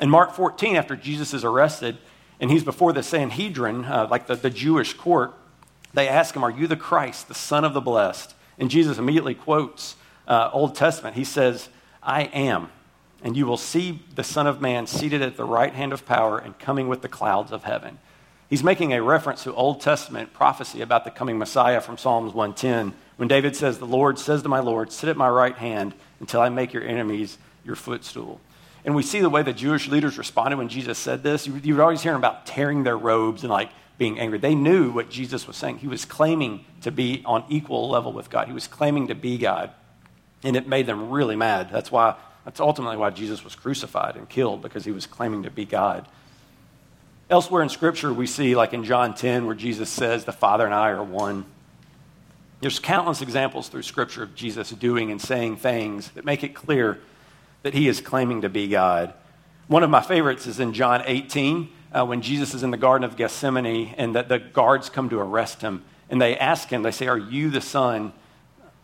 In 0.00 0.10
Mark 0.10 0.32
14, 0.32 0.76
after 0.76 0.94
Jesus 0.94 1.34
is 1.34 1.44
arrested 1.44 1.98
and 2.40 2.50
he's 2.50 2.64
before 2.64 2.92
the 2.92 3.02
Sanhedrin, 3.02 3.84
uh, 3.84 4.06
like 4.10 4.26
the, 4.26 4.36
the 4.36 4.50
Jewish 4.50 4.94
court, 4.94 5.34
they 5.94 6.08
ask 6.08 6.34
him, 6.34 6.44
Are 6.44 6.50
you 6.50 6.66
the 6.66 6.76
Christ, 6.76 7.28
the 7.28 7.34
Son 7.34 7.64
of 7.64 7.74
the 7.74 7.80
Blessed? 7.80 8.34
And 8.58 8.70
Jesus 8.70 8.98
immediately 8.98 9.34
quotes 9.34 9.96
uh, 10.26 10.50
Old 10.52 10.74
Testament, 10.74 11.16
he 11.16 11.24
says, 11.24 11.68
I 12.02 12.24
am. 12.24 12.70
And 13.22 13.36
you 13.36 13.46
will 13.46 13.56
see 13.56 14.02
the 14.14 14.24
Son 14.24 14.46
of 14.46 14.60
Man 14.60 14.86
seated 14.86 15.22
at 15.22 15.36
the 15.36 15.44
right 15.44 15.72
hand 15.72 15.92
of 15.92 16.04
power 16.04 16.38
and 16.38 16.58
coming 16.58 16.88
with 16.88 17.02
the 17.02 17.08
clouds 17.08 17.52
of 17.52 17.64
heaven. 17.64 17.98
He's 18.50 18.64
making 18.64 18.92
a 18.92 19.02
reference 19.02 19.44
to 19.44 19.54
Old 19.54 19.80
Testament 19.80 20.34
prophecy 20.34 20.82
about 20.82 21.04
the 21.04 21.10
coming 21.10 21.38
Messiah 21.38 21.80
from 21.80 21.96
Psalms 21.96 22.34
110, 22.34 22.92
when 23.16 23.28
David 23.28 23.56
says, 23.56 23.78
The 23.78 23.86
Lord 23.86 24.18
says 24.18 24.42
to 24.42 24.48
my 24.48 24.60
Lord, 24.60 24.92
Sit 24.92 25.08
at 25.08 25.16
my 25.16 25.28
right 25.28 25.56
hand 25.56 25.94
until 26.20 26.40
I 26.40 26.48
make 26.48 26.72
your 26.72 26.82
enemies 26.82 27.38
your 27.64 27.76
footstool. 27.76 28.40
And 28.84 28.94
we 28.94 29.02
see 29.02 29.20
the 29.20 29.30
way 29.30 29.42
the 29.42 29.52
Jewish 29.52 29.88
leaders 29.88 30.18
responded 30.18 30.56
when 30.56 30.68
Jesus 30.68 30.98
said 30.98 31.22
this. 31.22 31.46
You, 31.46 31.54
would 31.54 31.80
always 31.80 32.02
hear 32.02 32.14
about 32.14 32.46
tearing 32.46 32.82
their 32.82 32.98
robes 32.98 33.42
and 33.42 33.50
like 33.50 33.70
being 33.96 34.18
angry. 34.18 34.38
They 34.38 34.54
knew 34.54 34.90
what 34.90 35.08
Jesus 35.08 35.46
was 35.46 35.56
saying. 35.56 35.78
He 35.78 35.86
was 35.86 36.04
claiming 36.04 36.64
to 36.80 36.90
be 36.90 37.22
on 37.24 37.44
equal 37.48 37.88
level 37.88 38.12
with 38.12 38.28
God, 38.28 38.48
he 38.48 38.54
was 38.54 38.66
claiming 38.66 39.06
to 39.08 39.14
be 39.14 39.38
God. 39.38 39.70
And 40.44 40.56
it 40.56 40.66
made 40.66 40.86
them 40.86 41.10
really 41.10 41.36
mad. 41.36 41.70
That's 41.70 41.92
why 41.92 42.16
that's 42.44 42.60
ultimately 42.60 42.96
why 42.96 43.10
Jesus 43.10 43.44
was 43.44 43.54
crucified 43.54 44.16
and 44.16 44.28
killed, 44.28 44.62
because 44.62 44.84
he 44.84 44.90
was 44.90 45.06
claiming 45.06 45.44
to 45.44 45.50
be 45.50 45.64
God. 45.64 46.08
Elsewhere 47.30 47.62
in 47.62 47.68
Scripture, 47.68 48.12
we 48.12 48.26
see, 48.26 48.56
like 48.56 48.72
in 48.72 48.84
John 48.84 49.14
10, 49.14 49.46
where 49.46 49.54
Jesus 49.54 49.88
says, 49.88 50.24
The 50.24 50.32
Father 50.32 50.66
and 50.66 50.74
I 50.74 50.90
are 50.90 51.04
one. 51.04 51.46
There's 52.60 52.78
countless 52.78 53.22
examples 53.22 53.68
through 53.68 53.82
Scripture 53.82 54.22
of 54.22 54.34
Jesus 54.34 54.70
doing 54.70 55.10
and 55.10 55.20
saying 55.20 55.56
things 55.56 56.10
that 56.10 56.24
make 56.24 56.44
it 56.44 56.54
clear 56.54 57.00
that 57.62 57.74
he 57.74 57.88
is 57.88 58.00
claiming 58.00 58.42
to 58.42 58.48
be 58.48 58.68
God. 58.68 59.14
One 59.68 59.82
of 59.82 59.90
my 59.90 60.02
favorites 60.02 60.46
is 60.46 60.60
in 60.60 60.72
John 60.72 61.02
18, 61.06 61.68
uh, 61.92 62.04
when 62.04 62.22
Jesus 62.22 62.54
is 62.54 62.62
in 62.62 62.70
the 62.70 62.76
Garden 62.76 63.04
of 63.04 63.16
Gethsemane 63.16 63.94
and 63.96 64.14
that 64.14 64.28
the 64.28 64.38
guards 64.38 64.90
come 64.90 65.08
to 65.10 65.18
arrest 65.18 65.62
him. 65.62 65.84
And 66.10 66.20
they 66.20 66.36
ask 66.36 66.68
him, 66.68 66.82
they 66.82 66.90
say, 66.90 67.06
Are 67.06 67.18
you 67.18 67.50
the 67.50 67.60
Son 67.60 68.12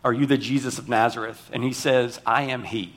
Are 0.09 0.15
you 0.15 0.25
the 0.25 0.39
Jesus 0.39 0.79
of 0.79 0.89
Nazareth? 0.89 1.51
And 1.53 1.63
he 1.63 1.75
says, 1.75 2.19
I 2.25 2.45
am 2.45 2.63
he. 2.63 2.95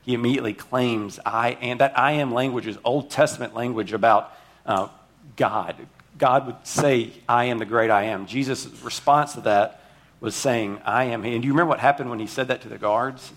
He 0.00 0.14
immediately 0.14 0.54
claims, 0.54 1.20
I 1.26 1.58
am. 1.60 1.76
That 1.76 1.98
I 1.98 2.12
am 2.12 2.32
language 2.32 2.66
is 2.66 2.78
Old 2.86 3.10
Testament 3.10 3.54
language 3.54 3.92
about 3.92 4.32
uh, 4.64 4.88
God. 5.36 5.76
God 6.16 6.46
would 6.46 6.56
say, 6.66 7.12
I 7.28 7.44
am 7.44 7.58
the 7.58 7.66
great 7.66 7.90
I 7.90 8.04
am. 8.04 8.24
Jesus' 8.24 8.66
response 8.82 9.34
to 9.34 9.42
that 9.42 9.82
was 10.22 10.34
saying, 10.34 10.80
I 10.86 11.04
am 11.04 11.22
he. 11.22 11.34
And 11.34 11.42
do 11.42 11.46
you 11.48 11.52
remember 11.52 11.68
what 11.68 11.80
happened 11.80 12.08
when 12.08 12.18
he 12.18 12.26
said 12.26 12.48
that 12.48 12.62
to 12.62 12.70
the 12.70 12.78
guards? 12.78 13.30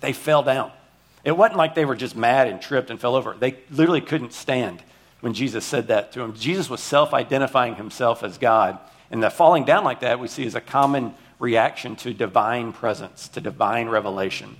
They 0.00 0.12
fell 0.12 0.42
down. 0.42 0.72
It 1.22 1.36
wasn't 1.36 1.58
like 1.58 1.76
they 1.76 1.84
were 1.84 1.94
just 1.94 2.16
mad 2.16 2.48
and 2.48 2.60
tripped 2.60 2.90
and 2.90 3.00
fell 3.00 3.14
over. 3.14 3.36
They 3.38 3.58
literally 3.70 4.00
couldn't 4.00 4.32
stand 4.32 4.82
when 5.20 5.34
Jesus 5.34 5.64
said 5.64 5.86
that 5.86 6.10
to 6.14 6.18
them. 6.18 6.34
Jesus 6.34 6.68
was 6.68 6.80
self 6.80 7.14
identifying 7.14 7.76
himself 7.76 8.24
as 8.24 8.38
God. 8.38 8.80
And 9.12 9.22
the 9.22 9.30
falling 9.30 9.64
down 9.64 9.84
like 9.84 10.00
that 10.00 10.18
we 10.18 10.26
see 10.26 10.44
is 10.44 10.56
a 10.56 10.60
common 10.60 11.14
reaction 11.42 11.96
to 11.96 12.14
divine 12.14 12.72
presence, 12.72 13.26
to 13.26 13.40
divine 13.40 13.88
revelation. 13.88 14.56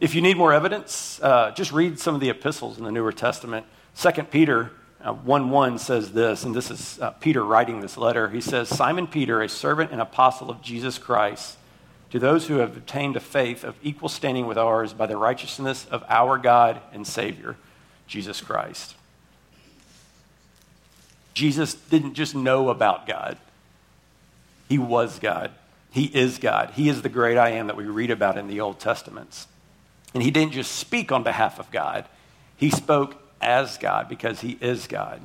If 0.00 0.14
you 0.14 0.22
need 0.22 0.38
more 0.38 0.54
evidence, 0.54 1.20
uh, 1.22 1.50
just 1.50 1.72
read 1.72 1.98
some 1.98 2.14
of 2.14 2.22
the 2.22 2.30
epistles 2.30 2.78
in 2.78 2.84
the 2.84 2.90
Newer 2.90 3.12
Testament. 3.12 3.66
2 4.00 4.10
Peter 4.24 4.70
uh, 5.04 5.12
1 5.12 5.50
1 5.50 5.78
says 5.78 6.12
this, 6.12 6.44
and 6.44 6.54
this 6.54 6.70
is 6.70 6.98
uh, 7.00 7.10
Peter 7.10 7.44
writing 7.44 7.82
this 7.82 7.98
letter. 7.98 8.30
He 8.30 8.40
says, 8.40 8.70
Simon 8.70 9.06
Peter, 9.06 9.42
a 9.42 9.48
servant 9.48 9.92
and 9.92 10.00
apostle 10.00 10.50
of 10.50 10.62
Jesus 10.62 10.96
Christ, 10.96 11.58
to 12.10 12.18
those 12.18 12.46
who 12.46 12.56
have 12.56 12.74
obtained 12.74 13.14
a 13.14 13.20
faith 13.20 13.62
of 13.62 13.76
equal 13.82 14.08
standing 14.08 14.46
with 14.46 14.56
ours 14.56 14.94
by 14.94 15.04
the 15.04 15.18
righteousness 15.18 15.86
of 15.90 16.02
our 16.08 16.38
God 16.38 16.80
and 16.94 17.06
Savior, 17.06 17.56
Jesus 18.06 18.40
Christ. 18.40 18.94
Jesus 21.34 21.74
didn't 21.74 22.14
just 22.14 22.34
know 22.34 22.70
about 22.70 23.06
God, 23.06 23.36
He 24.68 24.78
was 24.78 25.18
God. 25.18 25.52
He 25.90 26.04
is 26.04 26.38
God. 26.38 26.72
He 26.74 26.88
is 26.88 27.02
the 27.02 27.08
great 27.08 27.38
I 27.38 27.50
am 27.50 27.68
that 27.68 27.76
we 27.76 27.84
read 27.84 28.10
about 28.10 28.36
in 28.36 28.48
the 28.48 28.60
Old 28.60 28.78
Testaments. 28.78 29.46
And 30.12 30.22
He 30.22 30.30
didn't 30.30 30.52
just 30.52 30.72
speak 30.72 31.12
on 31.12 31.22
behalf 31.22 31.58
of 31.58 31.70
God, 31.70 32.06
He 32.56 32.70
spoke 32.70 33.16
as 33.40 33.78
God 33.78 34.08
because 34.08 34.40
He 34.40 34.58
is 34.60 34.86
God. 34.86 35.20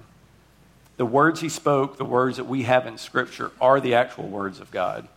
The 0.98 1.06
words 1.06 1.42
He 1.42 1.50
spoke, 1.50 1.98
the 1.98 2.06
words 2.06 2.38
that 2.38 2.46
we 2.46 2.64
have 2.64 2.86
in 2.86 2.98
Scripture, 2.98 3.52
are 3.60 3.80
the 3.80 3.96
actual 3.96 4.28
words 4.28 4.60
of 4.60 4.72
God. 4.72 5.08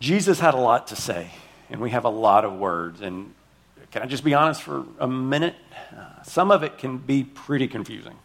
Jesus 0.00 0.40
had 0.40 0.54
a 0.54 0.58
lot 0.58 0.88
to 0.88 0.96
say, 0.96 1.30
and 1.70 1.80
we 1.80 1.90
have 1.90 2.04
a 2.04 2.10
lot 2.10 2.44
of 2.44 2.58
words. 2.58 3.00
And 3.00 3.32
can 3.92 4.02
I 4.02 4.06
just 4.06 4.24
be 4.24 4.34
honest 4.34 4.62
for 4.62 4.84
a 4.98 5.06
minute? 5.06 5.54
Uh, 5.96 6.22
some 6.24 6.50
of 6.50 6.64
it 6.64 6.76
can 6.76 6.98
be 6.98 7.22
pretty 7.22 7.68
confusing. 7.68 8.16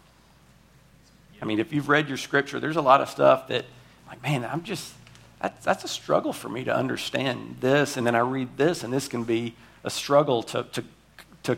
I 1.42 1.46
mean, 1.46 1.60
if 1.60 1.74
you've 1.74 1.90
read 1.90 2.08
your 2.08 2.18
scripture, 2.18 2.60
there's 2.60 2.76
a 2.76 2.82
lot 2.82 3.02
of 3.02 3.10
stuff 3.10 3.48
that, 3.50 3.66
like, 4.08 4.22
man, 4.24 4.46
I'm 4.46 4.64
just, 4.64 4.94
that, 5.42 5.62
that's 5.64 5.84
a 5.84 5.88
struggle 5.88 6.34
for 6.34 6.50
me 6.50 6.64
to 6.64 6.76
understand 6.76 7.58
this. 7.60 7.98
And 7.98 8.06
then 8.06 8.16
I 8.16 8.20
read 8.20 8.58
this, 8.58 8.84
and 8.84 8.92
this 8.92 9.08
can 9.08 9.24
be 9.24 9.56
a 9.84 9.90
struggle 9.90 10.44
to, 10.44 10.64
to, 10.64 10.84
to 11.44 11.58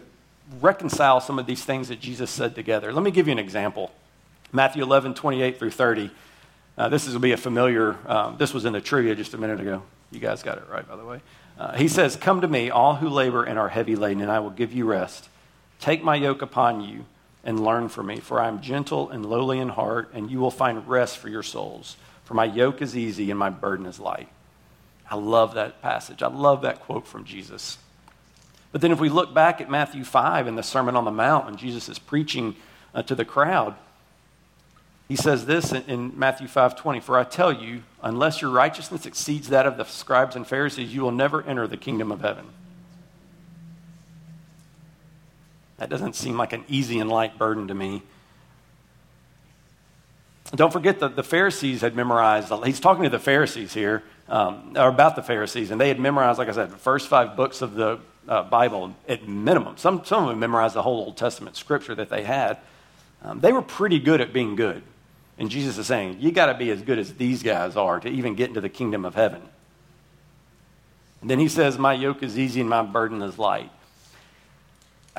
reconcile 0.62 1.21
some 1.21 1.39
of 1.39 1.45
these 1.45 1.63
things 1.63 1.88
that 1.88 2.00
Jesus 2.00 2.29
said 2.29 2.55
together. 2.55 2.91
Let 2.91 3.03
me 3.03 3.12
give 3.12 3.27
you 3.27 3.33
an 3.33 3.39
example 3.39 3.91
Matthew 4.51 4.81
11, 4.81 5.13
28 5.13 5.59
through 5.59 5.69
30. 5.71 6.09
Uh, 6.77 6.89
this 6.89 7.05
is 7.07 7.13
will 7.13 7.21
be 7.21 7.33
a 7.33 7.38
familiar, 7.38 7.98
um, 8.07 8.38
this 8.38 8.53
was 8.53 8.65
in 8.65 8.74
the 8.74 8.81
trivia 8.81 9.13
just 9.13 9.33
a 9.33 9.38
minute 9.38 9.59
ago. 9.59 9.83
You 10.12 10.19
guys 10.19 10.41
got 10.41 10.57
it 10.57 10.63
right, 10.71 10.88
by 10.88 10.95
the 10.95 11.05
way. 11.05 11.21
Uh, 11.57 11.75
he 11.75 11.88
says, 11.88 12.15
Come 12.15 12.41
to 12.41 12.48
me, 12.48 12.69
all 12.69 12.95
who 12.95 13.09
labor 13.09 13.43
and 13.43 13.59
are 13.59 13.69
heavy 13.69 13.95
laden, 13.95 14.24
and 14.24 14.31
I 14.31 14.39
will 14.39 14.50
give 14.50 14.74
you 14.74 14.86
rest. 14.86 15.29
Take 15.79 16.03
my 16.03 16.15
yoke 16.15 16.41
upon 16.41 16.81
you 16.81 17.05
and 17.43 17.63
learn 17.63 17.89
from 17.89 18.08
me, 18.08 18.19
for 18.19 18.41
I 18.41 18.48
am 18.48 18.62
gentle 18.62 19.10
and 19.10 19.25
lowly 19.25 19.60
in 19.60 19.69
heart, 19.69 20.10
and 20.13 20.29
you 20.29 20.39
will 20.39 20.51
find 20.51 20.88
rest 20.88 21.17
for 21.17 21.29
your 21.29 21.43
souls. 21.43 21.96
For 22.25 22.34
my 22.34 22.46
yoke 22.46 22.81
is 22.81 22.96
easy 22.96 23.31
and 23.31 23.39
my 23.39 23.50
burden 23.50 23.86
is 23.86 24.00
light. 24.00 24.29
I 25.10 25.15
love 25.15 25.55
that 25.55 25.81
passage. 25.81 26.22
I 26.22 26.27
love 26.27 26.62
that 26.62 26.81
quote 26.81 27.08
from 27.08 27.25
Jesus. 27.25 27.77
But 28.72 28.81
then 28.81 28.91
if 28.91 29.00
we 29.00 29.10
look 29.10 29.34
back 29.34 29.60
at 29.62 29.69
Matthew 29.69 30.03
5 30.03 30.48
in 30.48 30.55
the 30.55 30.62
Sermon 30.62 30.96
on 30.96 31.05
the 31.05 31.12
Mount, 31.12 31.46
when 31.46 31.58
Jesus 31.58 31.89
is 31.89 31.98
preaching 31.98 32.55
uh, 32.93 33.01
to 33.03 33.15
the 33.15 33.25
crowd, 33.25 33.75
he 35.07 35.16
says 35.16 35.48
this 35.48 35.72
in, 35.72 35.83
in 35.87 36.20
Matthew 36.20 36.48
5:20, 36.48 37.01
"For 37.01 37.18
I 37.18 37.24
tell 37.24 37.51
you, 37.51 37.81
unless 38.03 38.44
your 38.44 38.51
righteousness 38.51 39.07
exceeds 39.07 39.50
that 39.50 39.66
of 39.66 39.75
the 39.75 39.85
scribes 39.85 40.35
and 40.35 40.46
Pharisees, 40.46 40.94
you 40.94 41.01
will 41.01 41.11
never 41.11 41.42
enter 41.42 41.66
the 41.66 41.77
kingdom 41.77 42.11
of 42.11 42.22
heaven." 42.22 42.50
That 45.79 45.89
doesn't 45.89 46.15
seem 46.15 46.37
like 46.37 46.53
an 46.53 46.65
easy 46.68 47.00
and 47.00 47.09
light 47.09 47.37
burden 47.37 47.68
to 47.70 47.74
me. 47.74 48.03
Don't 50.55 50.74
forget 50.74 51.00
that 51.00 51.15
the 51.15 51.24
Pharisees 51.24 51.81
had 51.81 51.96
memorized, 51.96 52.51
he's 52.65 52.79
talking 52.79 53.03
to 53.03 53.09
the 53.09 53.20
Pharisees 53.20 53.74
here, 53.74 54.03
um, 54.27 54.74
or 54.75 54.89
about 54.89 55.15
the 55.15 55.24
Pharisees, 55.24 55.72
and 55.72 55.79
they 55.79 55.87
had 55.87 56.00
memorized, 56.00 56.37
like 56.37 56.50
I 56.50 56.51
said, 56.51 56.70
the 56.72 56.77
first 56.77 57.07
five 57.07 57.35
books 57.35 57.61
of 57.61 57.75
the 57.75 58.00
uh, 58.27 58.44
Bible 58.44 58.96
at 59.07 59.27
minimum. 59.27 59.77
Some, 59.77 60.03
some 60.05 60.24
of 60.24 60.29
them 60.29 60.39
memorized 60.39 60.75
the 60.75 60.81
whole 60.81 61.05
Old 61.05 61.18
Testament 61.18 61.55
scripture 61.55 61.96
that 61.96 62.09
they 62.09 62.24
had. 62.24 62.57
Um, 63.24 63.39
they 63.39 63.51
were 63.51 63.61
pretty 63.61 64.00
good 64.00 64.22
at 64.22 64.33
being 64.33 64.55
good. 64.55 64.81
And 65.37 65.50
Jesus 65.50 65.77
is 65.77 65.87
saying, 65.87 66.18
you 66.20 66.31
got 66.31 66.48
to 66.48 66.53
be 66.53 66.70
as 66.72 66.81
good 66.81 67.00
as 67.00 67.13
these 67.13 67.44
guys 67.44 67.75
are 67.75 68.00
to 68.00 68.09
even 68.09 68.35
get 68.35 68.50
into 68.50 68.61
the 68.61 68.70
kingdom 68.70 69.05
of 69.05 69.15
heaven. 69.15 69.42
And 71.22 71.29
then 71.29 71.39
he 71.39 71.48
says, 71.48 71.77
My 71.77 71.94
yoke 71.94 72.24
is 72.24 72.37
easy 72.37 72.61
and 72.61 72.70
my 72.70 72.81
burden 72.81 73.22
is 73.22 73.37
light. 73.37 73.72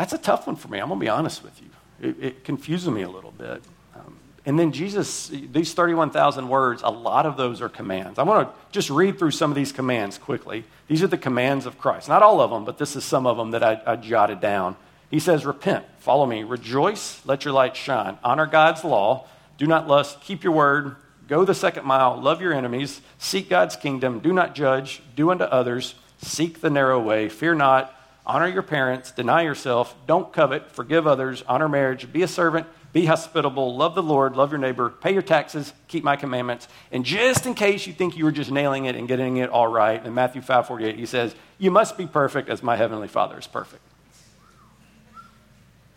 That's 0.01 0.15
a 0.15 0.19
tough 0.19 0.47
one 0.47 0.57
for 0.57 0.69
me. 0.69 0.79
I'm 0.79 0.89
going 0.89 0.99
to 0.99 1.05
be 1.05 1.11
honest 1.11 1.43
with 1.43 1.61
you. 1.61 1.69
It, 2.09 2.25
it 2.25 2.45
confuses 2.45 2.89
me 2.89 3.03
a 3.03 3.09
little 3.11 3.33
bit. 3.33 3.63
Um, 3.95 4.17
and 4.47 4.59
then 4.59 4.73
Jesus, 4.73 5.29
these 5.29 5.75
31,000 5.75 6.49
words, 6.49 6.81
a 6.83 6.91
lot 6.91 7.27
of 7.27 7.37
those 7.37 7.61
are 7.61 7.69
commands. 7.69 8.19
I 8.19 8.23
want 8.23 8.49
to 8.49 8.55
just 8.73 8.89
read 8.89 9.19
through 9.19 9.33
some 9.33 9.51
of 9.51 9.57
these 9.57 9.73
commands 9.73 10.17
quickly. 10.17 10.65
These 10.89 11.03
are 11.03 11.07
the 11.07 11.19
commands 11.19 11.67
of 11.67 11.79
Christ. 11.79 12.09
Not 12.09 12.23
all 12.23 12.41
of 12.41 12.51
them, 12.51 12.65
but 12.65 12.79
this 12.79 12.97
is 12.97 13.05
some 13.05 13.27
of 13.27 13.37
them 13.37 13.51
that 13.51 13.63
I, 13.63 13.83
I 13.87 13.97
jotted 13.97 14.41
down. 14.41 14.77
He 15.11 15.21
says, 15.21 15.45
Repent, 15.45 15.85
follow 15.99 16.25
me, 16.25 16.45
rejoice, 16.45 17.21
let 17.27 17.45
your 17.45 17.53
light 17.53 17.77
shine, 17.77 18.17
honor 18.25 18.47
God's 18.47 18.83
law 18.85 19.27
do 19.61 19.67
not 19.67 19.87
lust. 19.87 20.23
Keep 20.23 20.43
your 20.43 20.55
word. 20.55 20.97
Go 21.29 21.45
the 21.45 21.55
second 21.55 21.85
mile. 21.85 22.19
Love 22.19 22.41
your 22.41 22.55
enemies. 22.55 23.03
Seek 23.19 23.51
God's 23.51 23.77
kingdom. 23.77 24.21
Do 24.21 24.33
not 24.33 24.55
judge. 24.55 25.03
Do 25.15 25.31
unto 25.31 25.45
others. 25.45 25.95
Seek 26.23 26.63
the 26.63 26.71
narrow 26.71 26.99
way. 26.99 27.29
Fear 27.29 27.57
not. 27.57 27.95
Honor 28.31 28.47
your 28.47 28.62
parents. 28.62 29.11
Deny 29.11 29.43
yourself. 29.43 29.93
Don't 30.07 30.33
covet. 30.33 30.71
Forgive 30.71 31.05
others. 31.05 31.43
Honor 31.49 31.69
marriage. 31.69 32.12
Be 32.12 32.23
a 32.23 32.29
servant. 32.29 32.69
Be 32.93 33.07
hospitable. 33.07 33.75
Love 33.77 33.97
the 33.97 34.05
Lord. 34.05 34.37
Love 34.37 34.53
your 34.53 34.61
neighbor. 34.61 34.88
Pay 34.88 35.14
your 35.14 35.23
taxes. 35.23 35.73
Keep 35.88 36.05
my 36.05 36.14
commandments. 36.14 36.69
And 36.93 37.05
just 37.05 37.45
in 37.45 37.55
case 37.55 37.88
you 37.88 37.93
think 37.93 38.16
you 38.16 38.25
were 38.25 38.31
just 38.31 38.53
nailing 38.53 38.85
it 38.85 38.95
and 38.95 39.09
getting 39.09 39.38
it 39.38 39.51
all 39.51 39.66
right, 39.66 40.07
in 40.07 40.14
Matthew 40.14 40.43
5 40.43 40.69
48, 40.69 40.95
he 40.97 41.07
says, 41.07 41.35
You 41.59 41.73
must 41.73 41.99
be 41.99 42.07
perfect 42.07 42.49
as 42.49 42.62
my 42.62 42.77
heavenly 42.77 43.09
Father 43.09 43.37
is 43.37 43.49
perfect. 43.49 43.83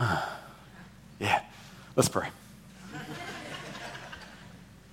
yeah. 1.20 1.40
Let's 1.94 2.08
pray. 2.08 2.30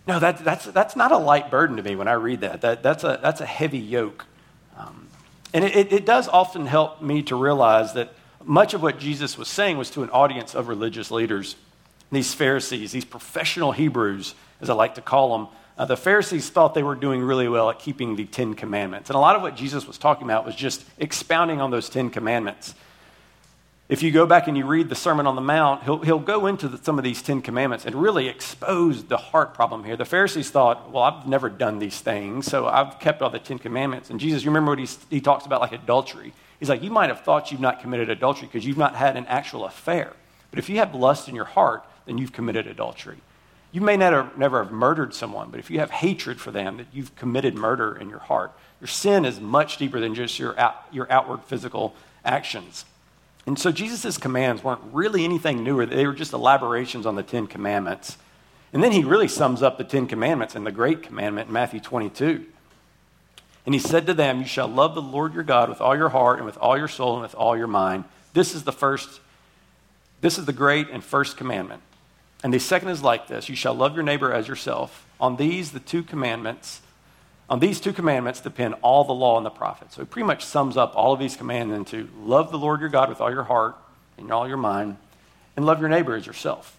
No, 0.07 0.19
that, 0.19 0.43
that's, 0.43 0.65
that's 0.65 0.95
not 0.95 1.11
a 1.11 1.17
light 1.17 1.49
burden 1.49 1.77
to 1.77 1.81
me 1.81 1.95
when 1.95 2.07
I 2.07 2.13
read 2.13 2.41
that. 2.41 2.61
that 2.61 2.83
that's, 2.83 3.03
a, 3.03 3.17
that's 3.19 3.41
a 3.41 3.47
heavy 3.47 3.79
yoke. 3.79 4.27
Um, 4.77 5.07
and 5.53 5.63
it, 5.63 5.91
it 5.91 6.05
does 6.05 6.27
often 6.27 6.65
help 6.65 7.01
me 7.01 7.21
to 7.23 7.35
realize 7.35 7.93
that 7.93 8.13
much 8.43 8.73
of 8.73 8.81
what 8.81 8.99
Jesus 8.99 9.37
was 9.37 9.47
saying 9.47 9.77
was 9.77 9.89
to 9.91 10.03
an 10.03 10.09
audience 10.09 10.55
of 10.55 10.67
religious 10.67 11.11
leaders. 11.11 11.55
These 12.11 12.33
Pharisees, 12.33 12.91
these 12.91 13.05
professional 13.05 13.71
Hebrews, 13.71 14.35
as 14.59 14.69
I 14.69 14.73
like 14.73 14.95
to 14.95 15.01
call 15.01 15.37
them, 15.37 15.47
uh, 15.77 15.85
the 15.85 15.97
Pharisees 15.97 16.49
thought 16.49 16.73
they 16.73 16.83
were 16.83 16.95
doing 16.95 17.21
really 17.21 17.47
well 17.47 17.69
at 17.69 17.79
keeping 17.79 18.15
the 18.15 18.25
Ten 18.25 18.53
Commandments. 18.53 19.09
And 19.09 19.15
a 19.15 19.19
lot 19.19 19.35
of 19.35 19.41
what 19.41 19.55
Jesus 19.55 19.87
was 19.87 19.97
talking 19.97 20.23
about 20.23 20.45
was 20.45 20.55
just 20.55 20.83
expounding 20.97 21.61
on 21.61 21.71
those 21.71 21.89
Ten 21.89 22.09
Commandments. 22.09 22.75
If 23.91 24.01
you 24.01 24.11
go 24.11 24.25
back 24.25 24.47
and 24.47 24.57
you 24.57 24.65
read 24.65 24.87
the 24.87 24.95
Sermon 24.95 25.27
on 25.27 25.35
the 25.35 25.41
Mount, 25.41 25.83
he'll, 25.83 25.97
he'll 25.97 26.17
go 26.17 26.47
into 26.47 26.69
the, 26.69 26.81
some 26.81 26.97
of 26.97 27.03
these 27.03 27.21
Ten 27.21 27.41
Commandments 27.41 27.85
and 27.85 27.93
really 27.93 28.29
expose 28.29 29.03
the 29.03 29.17
heart 29.17 29.53
problem 29.53 29.83
here. 29.83 29.97
The 29.97 30.05
Pharisees 30.05 30.49
thought, 30.49 30.89
well, 30.91 31.03
I've 31.03 31.27
never 31.27 31.49
done 31.49 31.79
these 31.79 31.99
things, 31.99 32.45
so 32.45 32.67
I've 32.67 33.01
kept 33.01 33.21
all 33.21 33.29
the 33.29 33.37
Ten 33.37 33.59
Commandments. 33.59 34.09
And 34.09 34.17
Jesus, 34.17 34.45
you 34.45 34.49
remember 34.49 34.71
what 34.71 34.79
he, 34.79 34.87
he 35.09 35.19
talks 35.19 35.45
about 35.45 35.59
like 35.59 35.73
adultery? 35.73 36.31
He's 36.57 36.69
like, 36.69 36.81
you 36.81 36.89
might 36.89 37.09
have 37.09 37.25
thought 37.25 37.51
you've 37.51 37.59
not 37.59 37.81
committed 37.81 38.09
adultery 38.09 38.47
because 38.47 38.65
you've 38.65 38.77
not 38.77 38.95
had 38.95 39.17
an 39.17 39.25
actual 39.25 39.65
affair. 39.65 40.13
But 40.51 40.59
if 40.59 40.69
you 40.69 40.77
have 40.77 40.95
lust 40.95 41.27
in 41.27 41.35
your 41.35 41.43
heart, 41.43 41.83
then 42.05 42.17
you've 42.17 42.31
committed 42.31 42.67
adultery. 42.67 43.17
You 43.73 43.81
may 43.81 43.97
never, 43.97 44.31
never 44.37 44.63
have 44.63 44.71
murdered 44.71 45.13
someone, 45.13 45.49
but 45.49 45.59
if 45.59 45.69
you 45.69 45.79
have 45.79 45.91
hatred 45.91 46.39
for 46.39 46.51
them, 46.51 46.77
that 46.77 46.87
you've 46.93 47.13
committed 47.17 47.55
murder 47.55 47.93
in 47.97 48.09
your 48.09 48.19
heart. 48.19 48.53
Your 48.79 48.87
sin 48.87 49.25
is 49.25 49.41
much 49.41 49.75
deeper 49.75 49.99
than 49.99 50.15
just 50.15 50.39
your, 50.39 50.57
out, 50.57 50.85
your 50.93 51.11
outward 51.11 51.43
physical 51.43 51.93
actions. 52.23 52.85
And 53.45 53.57
so 53.57 53.71
Jesus' 53.71 54.17
commands 54.17 54.63
weren't 54.63 54.81
really 54.91 55.23
anything 55.23 55.63
newer, 55.63 55.85
they 55.85 56.05
were 56.05 56.13
just 56.13 56.33
elaborations 56.33 57.05
on 57.05 57.15
the 57.15 57.23
Ten 57.23 57.47
Commandments. 57.47 58.17
And 58.73 58.81
then 58.81 58.91
he 58.91 59.03
really 59.03 59.27
sums 59.27 59.61
up 59.61 59.77
the 59.77 59.83
Ten 59.83 60.07
Commandments 60.07 60.55
in 60.55 60.63
the 60.63 60.71
Great 60.71 61.03
Commandment 61.03 61.47
in 61.47 61.53
Matthew 61.53 61.79
22. 61.79 62.45
And 63.65 63.75
he 63.75 63.79
said 63.79 64.07
to 64.07 64.13
them, 64.13 64.39
You 64.39 64.45
shall 64.45 64.67
love 64.67 64.95
the 64.95 65.01
Lord 65.01 65.33
your 65.33 65.43
God 65.43 65.69
with 65.69 65.81
all 65.81 65.95
your 65.95 66.09
heart 66.09 66.37
and 66.37 66.45
with 66.45 66.57
all 66.57 66.77
your 66.77 66.87
soul 66.87 67.13
and 67.13 67.21
with 67.21 67.35
all 67.35 67.57
your 67.57 67.67
mind. 67.67 68.05
This 68.33 68.55
is 68.55 68.63
the 68.63 68.71
first, 68.71 69.19
this 70.21 70.37
is 70.37 70.45
the 70.45 70.53
great 70.53 70.89
and 70.89 71.03
first 71.03 71.37
commandment. 71.37 71.81
And 72.43 72.53
the 72.53 72.59
second 72.59 72.89
is 72.89 73.03
like 73.03 73.27
this 73.27 73.49
You 73.49 73.55
shall 73.55 73.73
love 73.73 73.95
your 73.95 74.03
neighbor 74.03 74.33
as 74.33 74.47
yourself. 74.47 75.05
On 75.19 75.35
these, 75.35 75.71
the 75.71 75.79
two 75.79 76.01
commandments, 76.01 76.81
On 77.49 77.59
these 77.59 77.81
two 77.81 77.91
commandments 77.91 78.39
depend 78.39 78.75
all 78.81 79.03
the 79.03 79.13
law 79.13 79.37
and 79.37 79.45
the 79.45 79.49
prophets. 79.49 79.95
So 79.95 80.01
he 80.01 80.07
pretty 80.07 80.25
much 80.25 80.45
sums 80.45 80.77
up 80.77 80.95
all 80.95 81.13
of 81.13 81.19
these 81.19 81.35
commands 81.35 81.73
into 81.73 82.09
love 82.23 82.51
the 82.51 82.57
Lord 82.57 82.79
your 82.79 82.89
God 82.89 83.09
with 83.09 83.19
all 83.19 83.31
your 83.31 83.43
heart 83.43 83.75
and 84.17 84.31
all 84.31 84.47
your 84.47 84.57
mind, 84.57 84.97
and 85.55 85.65
love 85.65 85.79
your 85.79 85.89
neighbor 85.89 86.15
as 86.15 86.25
yourself. 86.25 86.77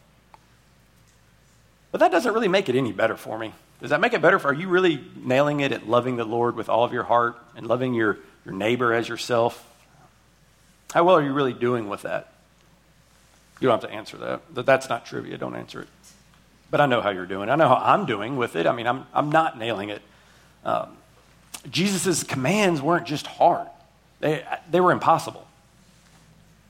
But 1.91 1.99
that 1.99 2.11
doesn't 2.11 2.33
really 2.33 2.49
make 2.49 2.69
it 2.69 2.77
any 2.77 2.93
better 2.93 3.17
for 3.17 3.39
me. 3.39 3.53
Does 3.81 3.91
that 3.91 4.01
make 4.01 4.15
it 4.15 4.23
better 4.23 4.39
for 4.39 4.49
are 4.49 4.55
you 4.55 4.69
really 4.69 5.05
nailing 5.17 5.61
it 5.61 5.73
at 5.73 5.89
loving 5.89 6.17
the 6.17 6.25
Lord 6.25 6.55
with 6.57 6.69
all 6.69 6.85
of 6.85 6.93
your 6.93 7.03
heart 7.03 7.37
and 7.57 7.67
loving 7.67 7.95
your, 7.95 8.19
your 8.47 8.55
neighbor 8.55 8.95
as 8.95 9.09
yourself? 9.09 9.69
How 10.95 11.05
well 11.05 11.17
are 11.17 11.23
you 11.23 11.33
really 11.33 11.53
doing 11.53 11.89
with 11.89 12.03
that? 12.03 12.33
You 13.61 13.69
don't 13.69 13.81
have 13.81 13.91
to 13.91 13.95
answer 13.95 14.17
that. 14.19 14.67
That's 14.67 14.89
not 14.89 15.05
trivia. 15.05 15.37
Don't 15.37 15.55
answer 15.55 15.83
it. 15.83 15.89
But 16.71 16.81
I 16.81 16.87
know 16.87 17.01
how 17.01 17.11
you're 17.11 17.27
doing. 17.27 17.51
I 17.51 17.57
know 17.57 17.69
how 17.69 17.77
I'm 17.77 18.07
doing 18.07 18.37
with 18.37 18.57
it. 18.57 18.67
I 18.67 18.73
mean, 18.73 18.87
I'm, 18.87 19.07
I'm 19.13 19.31
not 19.31 19.59
nailing 19.59 19.91
it. 19.91 20.03
Um, 20.65 20.97
Jesus' 21.71 22.23
commands 22.23 22.81
weren't 22.81 23.07
just 23.07 23.27
hard, 23.27 23.69
they, 24.21 24.45
they 24.71 24.81
were 24.81 24.93
impossible. 24.93 25.47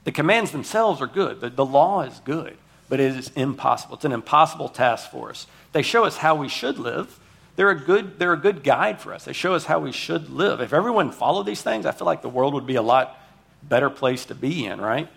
The 0.04 0.12
commands 0.12 0.50
themselves 0.50 1.00
are 1.00 1.06
good, 1.06 1.40
the, 1.40 1.50
the 1.50 1.64
law 1.64 2.02
is 2.02 2.20
good, 2.24 2.56
but 2.88 2.98
it 2.98 3.14
is 3.16 3.30
impossible. 3.36 3.94
It's 3.94 4.04
an 4.04 4.12
impossible 4.12 4.68
task 4.68 5.10
for 5.10 5.30
us. 5.30 5.46
They 5.72 5.82
show 5.82 6.04
us 6.04 6.16
how 6.16 6.34
we 6.34 6.48
should 6.48 6.78
live. 6.78 7.18
They're 7.54 7.70
a, 7.70 7.78
good, 7.78 8.18
they're 8.18 8.32
a 8.32 8.38
good 8.38 8.64
guide 8.64 9.00
for 9.00 9.14
us. 9.14 9.24
They 9.24 9.32
show 9.32 9.54
us 9.54 9.64
how 9.64 9.78
we 9.78 9.92
should 9.92 10.30
live. 10.30 10.60
If 10.60 10.72
everyone 10.72 11.12
followed 11.12 11.46
these 11.46 11.62
things, 11.62 11.86
I 11.86 11.92
feel 11.92 12.06
like 12.06 12.22
the 12.22 12.28
world 12.28 12.54
would 12.54 12.66
be 12.66 12.74
a 12.74 12.82
lot 12.82 13.18
better 13.62 13.90
place 13.90 14.24
to 14.26 14.34
be 14.34 14.66
in, 14.66 14.80
right? 14.80 15.08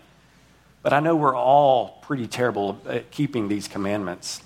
But 0.82 0.92
I 0.92 1.00
know 1.00 1.16
we're 1.16 1.36
all 1.36 1.98
pretty 2.02 2.28
terrible 2.28 2.80
at 2.86 3.10
keeping 3.10 3.48
these 3.48 3.66
commandments. 3.66 4.40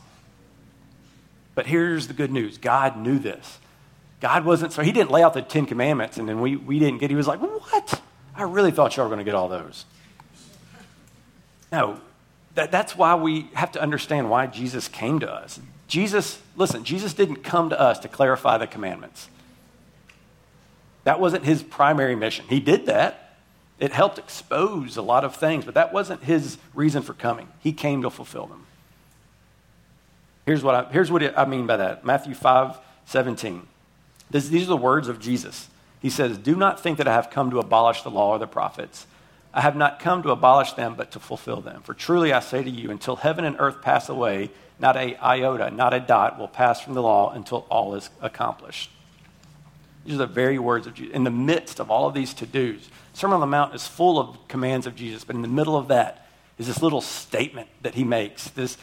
But 1.55 1.67
here's 1.67 2.07
the 2.07 2.15
good 2.15 2.33
news 2.33 2.57
God 2.57 2.97
knew 2.97 3.19
this. 3.19 3.59
God 4.21 4.45
wasn't, 4.45 4.73
so 4.73 4.83
he 4.83 4.93
didn't 4.93 5.11
lay 5.11 5.23
out 5.23 5.35
the 5.35 5.43
Ten 5.43 5.67
Commandments 5.67 6.19
and 6.19 6.29
then 6.29 6.41
we, 6.41 6.57
we 6.57 6.79
didn't 6.79 6.99
get, 6.99 7.11
he 7.11 7.17
was 7.17 7.27
like, 7.27 7.41
what? 7.41 8.03
I 8.35 8.43
really 8.43 8.71
thought 8.71 8.97
y'all 8.97 9.07
were 9.07 9.09
going 9.09 9.19
to 9.19 9.25
get 9.25 9.35
all 9.35 9.49
those. 9.49 9.87
No, 11.73 12.01
that, 12.55 12.71
that's 12.71 12.97
why 12.97 13.15
we 13.15 13.49
have 13.55 13.73
to 13.73 13.83
understand 13.83 14.29
why 14.29 14.47
Jesus 14.47 14.89
came 14.89 15.21
to 15.21 15.33
us. 15.33 15.61
Jesus, 15.89 16.41
listen, 16.57 16.85
Jesus 16.85 17.15
didn't 17.15 17.43
come 17.43 17.71
to 17.71 17.81
us 17.81 17.99
to 18.01 18.09
clarify 18.09 18.59
the 18.59 18.67
commandments. 18.67 19.29
That 21.05 21.19
wasn't 21.19 21.45
his 21.45 21.63
primary 21.63 22.15
mission. 22.15 22.45
He 22.49 22.61
did 22.61 22.87
that. 22.87 23.37
It 23.79 23.93
helped 23.93 24.19
expose 24.19 24.99
a 24.99 25.03
lot 25.03 25.25
of 25.25 25.35
things, 25.35 25.65
but 25.65 25.75
that 25.75 25.93
wasn't 25.93 26.23
his 26.23 26.59
reason 26.75 27.03
for 27.03 27.15
coming. 27.15 27.49
He 27.61 27.73
came 27.73 28.03
to 28.03 28.11
fulfill 28.11 28.47
them. 28.47 28.67
Here's 30.45 30.63
what 30.63 30.75
I, 30.75 30.93
here's 30.93 31.11
what 31.11 31.39
I 31.39 31.45
mean 31.47 31.67
by 31.67 31.79
that 31.79 32.05
Matthew 32.05 32.35
5 32.35 32.77
17. 33.07 33.67
This, 34.31 34.49
these 34.49 34.65
are 34.65 34.67
the 34.67 34.77
words 34.77 35.09
of 35.09 35.19
Jesus. 35.19 35.69
He 36.01 36.11
says, 36.11 36.39
Do 36.39 36.57
not 36.57 36.81
think 36.81 36.99
that 36.99 37.09
I 37.09 37.15
have 37.15 37.31
come 37.31 37.51
to 37.51 37.59
abolish 37.59 38.03
the 38.03 38.11
law 38.11 38.31
or 38.31 38.39
the 38.39 38.47
prophets. 38.47 39.07
I 39.53 39.61
have 39.61 39.77
not 39.77 39.99
come 39.99 40.23
to 40.23 40.31
abolish 40.31 40.73
them, 40.75 40.95
but 40.97 41.11
to 41.13 41.21
fulfill 41.21 41.61
them. 41.61 41.83
For 41.83 41.93
truly 41.93 42.33
I 42.33 42.41
say 42.41 42.63
to 42.63 42.71
you, 42.71 42.91
until 42.91 43.17
heaven 43.17 43.45
and 43.45 43.57
earth 43.59 43.83
pass 43.83 44.09
away, 44.09 44.51
not 44.79 44.97
a 44.97 45.17
iota, 45.17 45.71
not 45.71 45.93
a 45.93 46.01
dot 46.01 46.39
will 46.39 46.49
pass 46.49 46.81
from 46.81 46.95
the 46.95 47.03
law 47.03 47.33
until 47.33 47.67
all 47.69 47.95
is 47.95 48.11
accomplished. 48.23 48.91
These 50.05 50.15
are 50.15 50.19
the 50.19 50.27
very 50.27 50.59
words 50.59 50.87
of 50.87 50.95
Jesus. 50.95 51.15
In 51.15 51.25
the 51.25 51.31
midst 51.31 51.81
of 51.81 51.91
all 51.91 52.07
of 52.07 52.15
these 52.15 52.33
to 52.35 52.47
dos, 52.47 52.89
Sermon 53.13 53.35
on 53.35 53.41
the 53.41 53.47
Mount 53.47 53.75
is 53.75 53.87
full 53.87 54.19
of 54.19 54.49
commands 54.49 54.87
of 54.87 54.95
Jesus, 54.95 55.25
but 55.25 55.37
in 55.37 55.43
the 55.43 55.49
middle 55.49 55.77
of 55.77 55.89
that 55.89 56.27
is 56.57 56.69
this 56.69 56.83
little 56.83 57.01
statement 57.01 57.69
that 57.83 57.95
he 57.95 58.05
makes, 58.05 58.49
this 58.51 58.79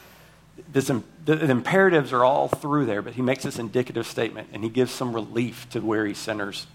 this, 0.72 0.92
the, 1.26 1.50
imperatives 1.50 2.14
are 2.14 2.24
all 2.24 2.48
through 2.48 2.86
there, 2.86 3.02
but 3.02 3.14
he 3.14 3.22
makes 3.22 3.44
this 3.44 3.60
indicative 3.60 4.08
statement 4.08 4.50
and 4.54 4.64
he 4.64 4.70
gives 4.70 4.92
some 4.92 5.14
relief 5.14 5.70
to 5.70 5.80
weary 5.80 6.14
sinners. 6.14 6.68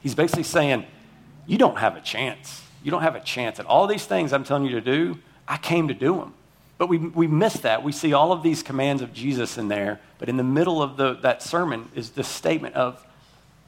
He's 0.00 0.14
basically 0.14 0.44
saying, 0.44 0.86
You 1.46 1.58
don't 1.58 1.78
have 1.78 1.96
a 1.96 2.00
chance. 2.00 2.62
You 2.82 2.90
don't 2.90 3.02
have 3.02 3.16
a 3.16 3.20
chance. 3.20 3.58
at 3.58 3.66
all 3.66 3.86
these 3.86 4.04
things 4.04 4.32
I'm 4.32 4.44
telling 4.44 4.66
you 4.66 4.72
to 4.72 4.80
do, 4.80 5.18
I 5.48 5.56
came 5.56 5.88
to 5.88 5.94
do 5.94 6.16
them. 6.16 6.34
But 6.76 6.88
we, 6.88 6.98
we 6.98 7.26
miss 7.26 7.54
that. 7.60 7.82
We 7.82 7.92
see 7.92 8.12
all 8.12 8.32
of 8.32 8.42
these 8.42 8.62
commands 8.62 9.00
of 9.00 9.12
Jesus 9.12 9.56
in 9.56 9.68
there, 9.68 10.00
but 10.18 10.28
in 10.28 10.36
the 10.36 10.44
middle 10.44 10.82
of 10.82 10.96
the, 10.96 11.14
that 11.22 11.42
sermon 11.42 11.88
is 11.94 12.10
the 12.10 12.24
statement 12.24 12.74
of 12.74 13.04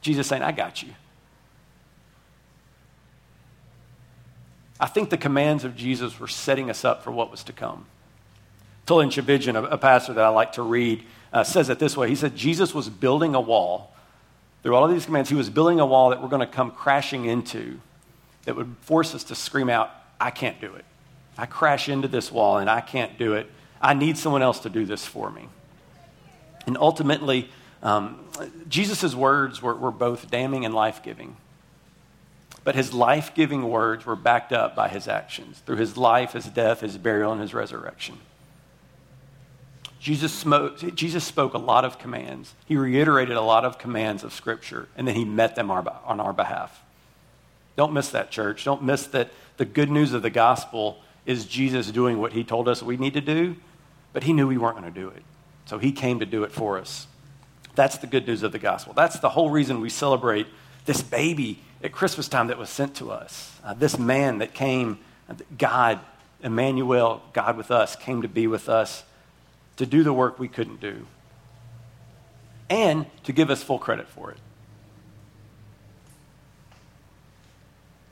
Jesus 0.01 0.27
saying, 0.27 0.43
I 0.43 0.51
got 0.51 0.83
you. 0.83 0.89
I 4.79 4.85
think 4.85 5.09
the 5.09 5.17
commands 5.17 5.63
of 5.63 5.75
Jesus 5.75 6.19
were 6.19 6.27
setting 6.27 6.69
us 6.69 6.85
up 6.85 7.03
for 7.03 7.11
what 7.11 7.31
was 7.31 7.43
to 7.45 7.53
come. 7.53 7.87
Tullian 8.87 9.09
Tchividjian, 9.09 9.55
a, 9.55 9.63
a 9.65 9.77
pastor 9.77 10.13
that 10.13 10.23
I 10.23 10.29
like 10.29 10.53
to 10.53 10.63
read, 10.63 11.03
uh, 11.31 11.43
says 11.43 11.69
it 11.69 11.77
this 11.77 11.95
way. 11.95 12.09
He 12.09 12.15
said, 12.15 12.35
Jesus 12.35 12.73
was 12.73 12.89
building 12.89 13.35
a 13.35 13.41
wall. 13.41 13.93
Through 14.63 14.75
all 14.75 14.85
of 14.85 14.91
these 14.91 15.05
commands, 15.05 15.29
he 15.29 15.35
was 15.35 15.49
building 15.49 15.79
a 15.79 15.85
wall 15.85 16.09
that 16.09 16.21
we're 16.21 16.29
going 16.29 16.39
to 16.39 16.47
come 16.47 16.71
crashing 16.71 17.25
into 17.25 17.79
that 18.45 18.55
would 18.55 18.75
force 18.81 19.13
us 19.13 19.25
to 19.25 19.35
scream 19.35 19.69
out, 19.69 19.91
I 20.19 20.31
can't 20.31 20.59
do 20.61 20.73
it. 20.75 20.85
I 21.37 21.45
crash 21.45 21.89
into 21.89 22.07
this 22.07 22.31
wall 22.31 22.57
and 22.57 22.69
I 22.69 22.81
can't 22.81 23.17
do 23.17 23.33
it. 23.33 23.51
I 23.81 23.93
need 23.93 24.17
someone 24.17 24.41
else 24.41 24.61
to 24.61 24.69
do 24.69 24.85
this 24.85 25.05
for 25.05 25.29
me. 25.29 25.47
And 26.65 26.77
ultimately, 26.77 27.49
um, 27.83 28.25
Jesus' 28.67 29.13
words 29.13 29.61
were, 29.61 29.75
were 29.75 29.91
both 29.91 30.31
damning 30.31 30.65
and 30.65 30.73
life 30.73 31.03
giving. 31.03 31.35
But 32.63 32.75
his 32.75 32.93
life 32.93 33.35
giving 33.35 33.69
words 33.69 34.05
were 34.05 34.15
backed 34.15 34.51
up 34.51 34.75
by 34.75 34.87
his 34.87 35.07
actions 35.07 35.61
through 35.65 35.77
his 35.77 35.95
life, 35.95 36.33
his 36.33 36.45
death, 36.45 36.79
his 36.79 36.97
burial, 36.97 37.31
and 37.31 37.41
his 37.41 37.53
resurrection. 37.53 38.17
Jesus, 40.07 40.31
smote, 40.31 40.95
Jesus 40.95 41.25
spoke 41.25 41.53
a 41.53 41.57
lot 41.57 41.83
of 41.83 41.99
commands. 41.99 42.55
He 42.65 42.77
reiterated 42.77 43.35
a 43.35 43.41
lot 43.41 43.65
of 43.65 43.77
commands 43.77 44.23
of 44.23 44.31
Scripture, 44.31 44.87
and 44.95 45.05
then 45.05 45.15
he 45.15 45.25
met 45.25 45.57
them 45.57 45.69
on 45.69 46.21
our 46.21 46.31
behalf. 46.31 46.81
Don't 47.75 47.91
miss 47.91 48.07
that, 48.11 48.31
church. 48.31 48.63
Don't 48.63 48.83
miss 48.83 49.05
that 49.07 49.31
the 49.57 49.65
good 49.65 49.91
news 49.91 50.13
of 50.13 50.21
the 50.21 50.29
gospel 50.29 50.99
is 51.25 51.43
Jesus 51.45 51.91
doing 51.91 52.19
what 52.19 52.31
he 52.31 52.45
told 52.45 52.69
us 52.69 52.81
we 52.81 52.95
need 52.95 53.15
to 53.15 53.21
do, 53.21 53.57
but 54.13 54.23
he 54.23 54.31
knew 54.31 54.47
we 54.47 54.57
weren't 54.57 54.79
going 54.79 54.93
to 54.93 54.97
do 54.97 55.09
it. 55.09 55.23
So 55.65 55.77
he 55.77 55.91
came 55.91 56.19
to 56.19 56.25
do 56.25 56.45
it 56.45 56.53
for 56.53 56.77
us. 56.77 57.05
That's 57.75 57.97
the 57.97 58.07
good 58.07 58.25
news 58.25 58.43
of 58.43 58.53
the 58.53 58.59
gospel. 58.59 58.93
That's 58.93 59.19
the 59.19 59.27
whole 59.27 59.49
reason 59.49 59.81
we 59.81 59.89
celebrate 59.89 60.47
this 60.85 61.01
baby 61.01 61.59
at 61.83 61.91
Christmas 61.91 62.29
time 62.29 62.47
that 62.47 62.57
was 62.57 62.69
sent 62.69 62.95
to 62.95 63.11
us. 63.11 63.59
Uh, 63.61 63.73
this 63.73 63.99
man 63.99 64.37
that 64.37 64.53
came, 64.53 64.99
God, 65.57 65.99
Emmanuel, 66.41 67.23
God 67.33 67.57
with 67.57 67.71
us, 67.71 67.97
came 67.97 68.21
to 68.21 68.29
be 68.29 68.47
with 68.47 68.69
us 68.69 69.03
to 69.77 69.85
do 69.85 70.03
the 70.03 70.13
work 70.13 70.39
we 70.39 70.47
couldn't 70.47 70.79
do 70.81 71.05
and 72.69 73.05
to 73.23 73.31
give 73.31 73.49
us 73.49 73.63
full 73.63 73.79
credit 73.79 74.07
for 74.07 74.31
it. 74.31 74.37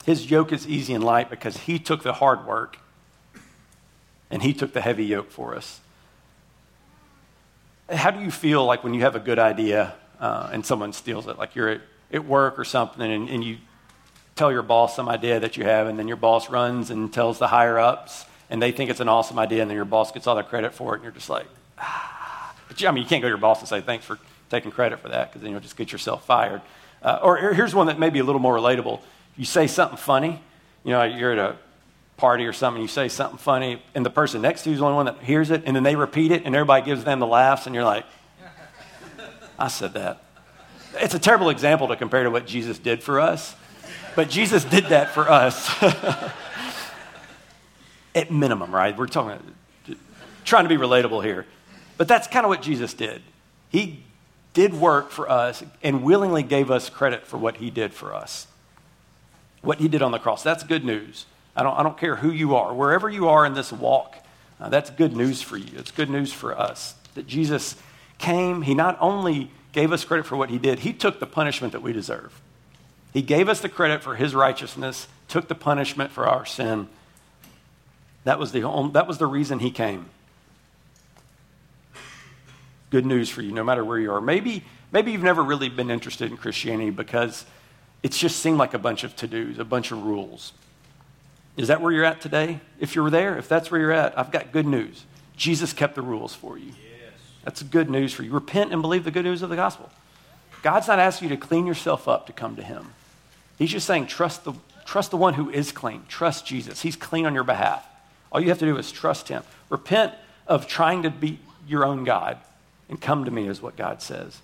His 0.05 0.29
yoke 0.29 0.53
is 0.53 0.67
easy 0.67 0.93
and 0.93 1.03
light 1.03 1.29
because 1.29 1.57
he 1.57 1.79
took 1.79 2.03
the 2.03 2.13
hard 2.13 2.45
work 2.45 2.77
and 4.29 4.43
he 4.43 4.53
took 4.53 4.73
the 4.73 4.81
heavy 4.81 5.05
yoke 5.05 5.31
for 5.31 5.55
us. 5.55 5.79
How 7.89 8.11
do 8.11 8.21
you 8.21 8.31
feel 8.31 8.65
like 8.65 8.83
when 8.83 8.93
you 8.93 9.01
have 9.01 9.15
a 9.15 9.19
good 9.19 9.39
idea 9.39 9.93
uh, 10.19 10.49
and 10.51 10.65
someone 10.65 10.93
steals 10.93 11.27
it? 11.27 11.37
Like 11.37 11.55
you're 11.55 11.69
at, 11.69 11.81
at 12.11 12.25
work 12.25 12.57
or 12.57 12.63
something 12.63 13.01
and, 13.01 13.29
and 13.29 13.43
you 13.43 13.57
tell 14.35 14.51
your 14.51 14.63
boss 14.63 14.95
some 14.95 15.07
idea 15.07 15.39
that 15.39 15.55
you 15.57 15.63
have, 15.63 15.87
and 15.87 15.97
then 15.97 16.07
your 16.07 16.17
boss 16.17 16.49
runs 16.49 16.89
and 16.89 17.11
tells 17.11 17.39
the 17.39 17.47
higher 17.47 17.79
ups, 17.79 18.25
and 18.49 18.61
they 18.61 18.71
think 18.71 18.89
it's 18.89 18.99
an 18.99 19.09
awesome 19.09 19.39
idea, 19.39 19.61
and 19.61 19.69
then 19.69 19.75
your 19.75 19.85
boss 19.85 20.11
gets 20.11 20.27
all 20.27 20.35
the 20.35 20.43
credit 20.43 20.73
for 20.73 20.93
it, 20.93 20.97
and 20.97 21.03
you're 21.03 21.11
just 21.11 21.29
like, 21.29 21.47
ah. 21.79 22.55
But 22.67 22.81
you, 22.81 22.87
I 22.87 22.91
mean, 22.91 23.03
you 23.03 23.09
can't 23.09 23.21
go 23.21 23.27
to 23.27 23.31
your 23.31 23.37
boss 23.37 23.59
and 23.59 23.67
say, 23.67 23.81
thanks 23.81 24.05
for 24.05 24.19
taking 24.49 24.71
credit 24.71 24.99
for 24.99 25.09
that, 25.09 25.29
because 25.29 25.41
then 25.41 25.51
you'll 25.51 25.61
just 25.61 25.77
get 25.77 25.91
yourself 25.91 26.25
fired. 26.25 26.61
Uh, 27.01 27.19
or 27.21 27.37
here's 27.53 27.75
one 27.75 27.87
that 27.87 27.99
may 27.99 28.09
be 28.09 28.19
a 28.19 28.23
little 28.23 28.41
more 28.41 28.55
relatable. 28.55 29.01
You 29.37 29.45
say 29.45 29.67
something 29.67 29.97
funny, 29.97 30.41
you 30.83 30.91
know, 30.91 31.03
you're 31.03 31.33
at 31.33 31.39
a 31.39 31.55
party 32.17 32.45
or 32.45 32.53
something, 32.53 32.81
you 32.81 32.87
say 32.87 33.09
something 33.09 33.37
funny, 33.37 33.81
and 33.93 34.05
the 34.05 34.09
person 34.09 34.41
next 34.41 34.63
to 34.63 34.69
you 34.69 34.73
is 34.73 34.79
the 34.79 34.85
only 34.85 34.95
one 34.95 35.05
that 35.07 35.19
hears 35.21 35.51
it, 35.51 35.63
and 35.65 35.75
then 35.75 35.83
they 35.83 35.95
repeat 35.95 36.31
it, 36.31 36.43
and 36.45 36.55
everybody 36.55 36.85
gives 36.85 37.03
them 37.03 37.19
the 37.19 37.27
laughs, 37.27 37.65
and 37.65 37.75
you're 37.75 37.83
like, 37.83 38.05
I 39.59 39.67
said 39.67 39.93
that. 39.93 40.23
It's 40.95 41.13
a 41.13 41.19
terrible 41.19 41.49
example 41.49 41.89
to 41.89 41.95
compare 41.95 42.23
to 42.23 42.31
what 42.31 42.47
Jesus 42.47 42.79
did 42.79 43.03
for 43.03 43.19
us, 43.19 43.55
but 44.15 44.29
Jesus 44.29 44.63
did 44.63 44.85
that 44.85 45.13
for 45.13 45.29
us. 45.29 45.69
at 48.15 48.31
minimum, 48.31 48.73
right? 48.73 48.97
We're 48.97 49.07
talking, 49.07 49.39
trying 50.43 50.63
to 50.63 50.69
be 50.69 50.77
relatable 50.77 51.23
here. 51.23 51.45
But 51.97 52.07
that's 52.07 52.27
kind 52.27 52.45
of 52.45 52.49
what 52.49 52.61
Jesus 52.61 52.93
did. 52.93 53.21
He 53.69 54.03
did 54.53 54.73
work 54.73 55.11
for 55.11 55.29
us 55.29 55.63
and 55.83 56.01
willingly 56.01 56.41
gave 56.41 56.71
us 56.71 56.89
credit 56.89 57.27
for 57.27 57.37
what 57.37 57.57
he 57.57 57.69
did 57.69 57.93
for 57.93 58.15
us. 58.15 58.47
What 59.61 59.79
he 59.79 59.87
did 59.87 60.01
on 60.01 60.11
the 60.11 60.19
cross. 60.19 60.43
That's 60.43 60.63
good 60.63 60.85
news. 60.85 61.25
I 61.55 61.63
don't, 61.63 61.77
I 61.77 61.83
don't 61.83 61.97
care 61.97 62.17
who 62.17 62.31
you 62.31 62.55
are, 62.55 62.73
wherever 62.73 63.09
you 63.09 63.29
are 63.29 63.45
in 63.45 63.53
this 63.53 63.71
walk, 63.71 64.17
uh, 64.59 64.69
that's 64.69 64.89
good 64.89 65.15
news 65.15 65.41
for 65.41 65.57
you. 65.57 65.77
It's 65.77 65.91
good 65.91 66.09
news 66.09 66.31
for 66.31 66.57
us 66.57 66.95
that 67.15 67.27
Jesus 67.27 67.75
came. 68.17 68.61
He 68.61 68.73
not 68.73 68.97
only 69.01 69.51
gave 69.71 69.91
us 69.91 70.05
credit 70.05 70.25
for 70.25 70.37
what 70.37 70.49
he 70.49 70.57
did, 70.57 70.79
he 70.79 70.93
took 70.93 71.19
the 71.19 71.25
punishment 71.25 71.73
that 71.73 71.81
we 71.81 71.93
deserve. 71.93 72.41
He 73.13 73.21
gave 73.21 73.49
us 73.49 73.61
the 73.61 73.69
credit 73.69 74.03
for 74.03 74.15
his 74.15 74.35
righteousness, 74.35 75.07
took 75.27 75.47
the 75.47 75.55
punishment 75.55 76.11
for 76.11 76.27
our 76.27 76.45
sin, 76.45 76.87
that 78.25 78.37
was 78.37 78.51
the, 78.51 78.63
only, 78.63 78.91
that 78.91 79.07
was 79.07 79.17
the 79.17 79.25
reason 79.25 79.59
he 79.59 79.71
came. 79.71 80.07
Good 82.89 83.05
news 83.05 83.29
for 83.29 83.41
you, 83.41 83.51
no 83.51 83.63
matter 83.63 83.83
where 83.83 83.97
you 83.97 84.11
are. 84.11 84.21
Maybe, 84.21 84.63
Maybe 84.95 85.11
you've 85.11 85.23
never 85.23 85.43
really 85.43 85.67
been 85.67 85.91
interested 85.91 86.31
in 86.31 86.37
Christianity 86.37 86.89
because 86.89 87.45
it's 88.01 88.17
just 88.17 88.39
seemed 88.39 88.57
like 88.57 88.73
a 88.73 88.79
bunch 88.79 89.03
of 89.03 89.13
to 89.17 89.27
dos, 89.27 89.59
a 89.59 89.65
bunch 89.65 89.91
of 89.91 90.03
rules. 90.03 90.53
Is 91.57 91.67
that 91.67 91.81
where 91.81 91.91
you're 91.91 92.05
at 92.05 92.21
today? 92.21 92.61
If 92.79 92.95
you're 92.95 93.09
there, 93.09 93.37
if 93.37 93.49
that's 93.49 93.69
where 93.69 93.81
you're 93.81 93.91
at, 93.91 94.17
I've 94.17 94.31
got 94.31 94.53
good 94.53 94.65
news. 94.65 95.03
Jesus 95.35 95.73
kept 95.73 95.95
the 95.95 96.01
rules 96.01 96.33
for 96.33 96.57
you. 96.57 96.67
Yes. 96.67 97.13
That's 97.43 97.61
good 97.61 97.89
news 97.89 98.13
for 98.13 98.23
you. 98.23 98.31
Repent 98.31 98.71
and 98.71 98.81
believe 98.81 99.03
the 99.03 99.11
good 99.11 99.25
news 99.25 99.41
of 99.41 99.49
the 99.49 99.57
gospel. 99.57 99.89
God's 100.61 100.87
not 100.87 100.99
asking 100.99 101.29
you 101.29 101.35
to 101.35 101.41
clean 101.41 101.67
yourself 101.67 102.07
up 102.07 102.27
to 102.27 102.31
come 102.31 102.55
to 102.55 102.63
Him. 102.63 102.93
He's 103.57 103.71
just 103.71 103.87
saying, 103.87 104.07
trust 104.07 104.45
the, 104.45 104.53
trust 104.85 105.11
the 105.11 105.17
one 105.17 105.33
who 105.33 105.49
is 105.49 105.73
clean. 105.73 106.03
Trust 106.07 106.45
Jesus. 106.45 106.81
He's 106.81 106.95
clean 106.95 107.25
on 107.25 107.33
your 107.33 107.43
behalf. 107.43 107.85
All 108.35 108.41
you 108.41 108.49
have 108.49 108.59
to 108.59 108.65
do 108.65 108.75
is 108.75 108.91
trust 108.91 109.29
Him. 109.29 109.43
Repent 109.69 110.13
of 110.45 110.67
trying 110.67 111.03
to 111.03 111.09
be 111.09 111.39
your 111.69 111.85
own 111.85 112.03
God 112.03 112.37
and 112.89 112.99
come 112.99 113.23
to 113.23 113.31
me, 113.31 113.47
is 113.47 113.61
what 113.61 113.77
God 113.77 114.01
says. 114.01 114.41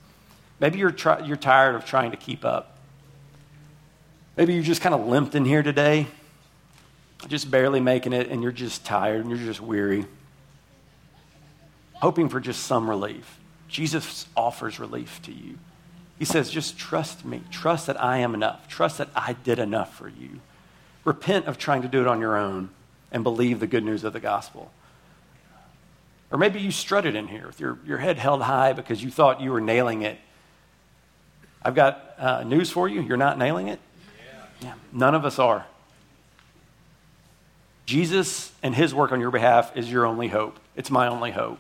Maybe 0.62 0.80
you're, 0.80 0.95
you're 1.25 1.36
tired 1.36 1.75
of 1.75 1.84
trying 1.84 2.12
to 2.12 2.17
keep 2.17 2.45
up. 2.45 2.77
Maybe 4.38 4.54
you 4.54 4.63
just 4.63 4.80
kind 4.80 4.95
of 4.95 5.08
limped 5.08 5.36
in 5.36 5.43
here 5.43 5.62
today, 5.62 6.08
just 7.27 7.51
barely 7.51 7.82
making 7.82 8.13
it, 8.13 8.30
and 8.30 8.41
you're 8.41 8.54
just 8.54 8.86
tired 8.86 9.25
and 9.25 9.30
you're 9.30 9.45
just 9.45 9.60
weary, 9.60 10.06
hoping 11.95 12.30
for 12.30 12.39
just 12.39 12.63
some 12.63 12.89
relief. 12.89 13.39
Jesus 13.67 14.25
offers 14.38 14.80
relief 14.80 15.21
to 15.23 15.34
you. 15.34 15.58
He 16.17 16.23
says, 16.23 16.49
just 16.49 16.77
trust 16.77 17.25
me. 17.25 17.41
Trust 17.51 17.88
that 17.88 18.01
I 18.01 18.19
am 18.19 18.36
enough. 18.36 18.69
Trust 18.69 18.99
that 18.99 19.10
I 19.17 19.34
did 19.34 19.60
enough 19.60 19.93
for 19.97 20.08
you. 20.08 20.39
Repent 21.04 21.47
of 21.47 21.58
trying 21.58 21.82
to 21.82 21.89
do 21.89 21.99
it 21.99 22.08
on 22.08 22.21
your 22.21 22.38
own 22.38 22.69
and 23.12 23.24
believe 23.24 23.60
the 23.60 23.67
good 23.67 23.84
news 23.84 24.04
of 24.04 24.13
the 24.13 24.19
gospel. 24.19 24.71
Or 26.32 26.38
maybe 26.38 26.60
you 26.60 26.71
strutted 26.71 27.15
in 27.15 27.28
here 27.28 27.47
with 27.47 27.60
your, 27.60 27.78
your 27.86 27.97
head 27.97 28.17
held 28.17 28.41
high 28.41 28.74
because 28.74 29.04
you 29.04 29.12
thought 29.12 29.41
you 29.41 29.52
were 29.52 29.60
nailing 29.60 30.02
it. 30.02 30.17
I've 31.62 31.76
got 31.76 32.15
uh, 32.17 32.43
news 32.43 32.71
for 32.71 32.88
you. 32.88 33.02
You're 33.02 33.17
not 33.17 33.38
nailing 33.38 33.67
it. 33.67 33.80
Yeah. 34.62 34.67
yeah. 34.67 34.74
None 34.93 35.13
of 35.13 35.26
us 35.26 35.38
are. 35.39 35.65
Jesus 37.86 38.54
and 38.63 38.74
his 38.74 38.95
work 38.95 39.12
on 39.12 39.19
your 39.19 39.32
behalf 39.32 39.76
is 39.76 39.91
your 39.91 40.06
only 40.06 40.30
hope. 40.30 40.58
It's 40.76 40.89
my 40.89 41.08
only 41.08 41.32
hope. 41.32 41.60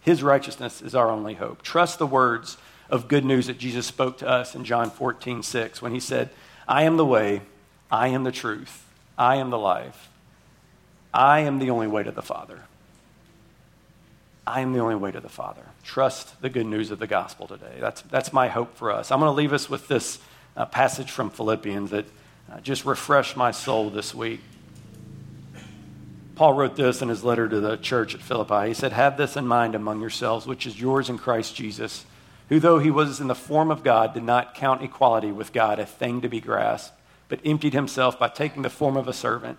His 0.00 0.22
righteousness 0.22 0.80
is 0.80 0.94
our 0.94 1.10
only 1.10 1.34
hope. 1.34 1.60
Trust 1.62 1.98
the 1.98 2.06
words 2.06 2.56
of 2.88 3.08
good 3.08 3.24
news 3.24 3.48
that 3.48 3.58
Jesus 3.58 3.86
spoke 3.86 4.16
to 4.18 4.28
us 4.28 4.54
in 4.54 4.64
John 4.64 4.90
14, 4.90 5.42
6, 5.42 5.82
when 5.82 5.92
he 5.92 6.00
said, 6.00 6.30
I 6.66 6.84
am 6.84 6.96
the 6.96 7.04
way, 7.04 7.42
I 7.90 8.08
am 8.08 8.24
the 8.24 8.32
truth, 8.32 8.86
I 9.18 9.36
am 9.36 9.50
the 9.50 9.58
life. 9.58 10.08
I 11.12 11.40
am 11.40 11.58
the 11.58 11.70
only 11.70 11.86
way 11.86 12.02
to 12.02 12.10
the 12.10 12.22
Father. 12.22 12.62
I 14.46 14.60
am 14.60 14.72
the 14.72 14.80
only 14.80 14.94
way 14.94 15.10
to 15.10 15.20
the 15.20 15.28
Father. 15.28 15.62
Trust 15.84 16.40
the 16.40 16.48
good 16.48 16.66
news 16.66 16.90
of 16.90 16.98
the 16.98 17.06
gospel 17.06 17.46
today. 17.46 17.76
That's, 17.80 18.00
that's 18.02 18.32
my 18.32 18.48
hope 18.48 18.76
for 18.76 18.90
us. 18.90 19.10
I'm 19.10 19.20
going 19.20 19.30
to 19.30 19.36
leave 19.36 19.52
us 19.52 19.68
with 19.68 19.88
this 19.88 20.18
uh, 20.56 20.64
passage 20.64 21.10
from 21.10 21.28
Philippians 21.28 21.90
that 21.90 22.06
uh, 22.50 22.60
just 22.60 22.84
refreshed 22.86 23.36
my 23.36 23.50
soul 23.50 23.90
this 23.90 24.14
week. 24.14 24.40
Paul 26.34 26.54
wrote 26.54 26.76
this 26.76 27.02
in 27.02 27.08
his 27.08 27.24
letter 27.24 27.48
to 27.48 27.60
the 27.60 27.76
church 27.76 28.14
at 28.14 28.22
Philippi. 28.22 28.68
He 28.68 28.74
said, 28.74 28.92
Have 28.92 29.16
this 29.16 29.36
in 29.36 29.46
mind 29.46 29.74
among 29.74 30.00
yourselves, 30.00 30.46
which 30.46 30.66
is 30.66 30.80
yours 30.80 31.10
in 31.10 31.18
Christ 31.18 31.54
Jesus, 31.54 32.06
who, 32.48 32.60
though 32.60 32.78
he 32.78 32.90
was 32.90 33.20
in 33.20 33.26
the 33.26 33.34
form 33.34 33.70
of 33.70 33.82
God, 33.82 34.14
did 34.14 34.22
not 34.22 34.54
count 34.54 34.82
equality 34.82 35.32
with 35.32 35.52
God 35.52 35.78
a 35.78 35.84
thing 35.84 36.20
to 36.20 36.28
be 36.28 36.40
grasped, 36.40 36.96
but 37.28 37.40
emptied 37.44 37.74
himself 37.74 38.18
by 38.18 38.28
taking 38.28 38.62
the 38.62 38.70
form 38.70 38.96
of 38.96 39.08
a 39.08 39.12
servant, 39.12 39.58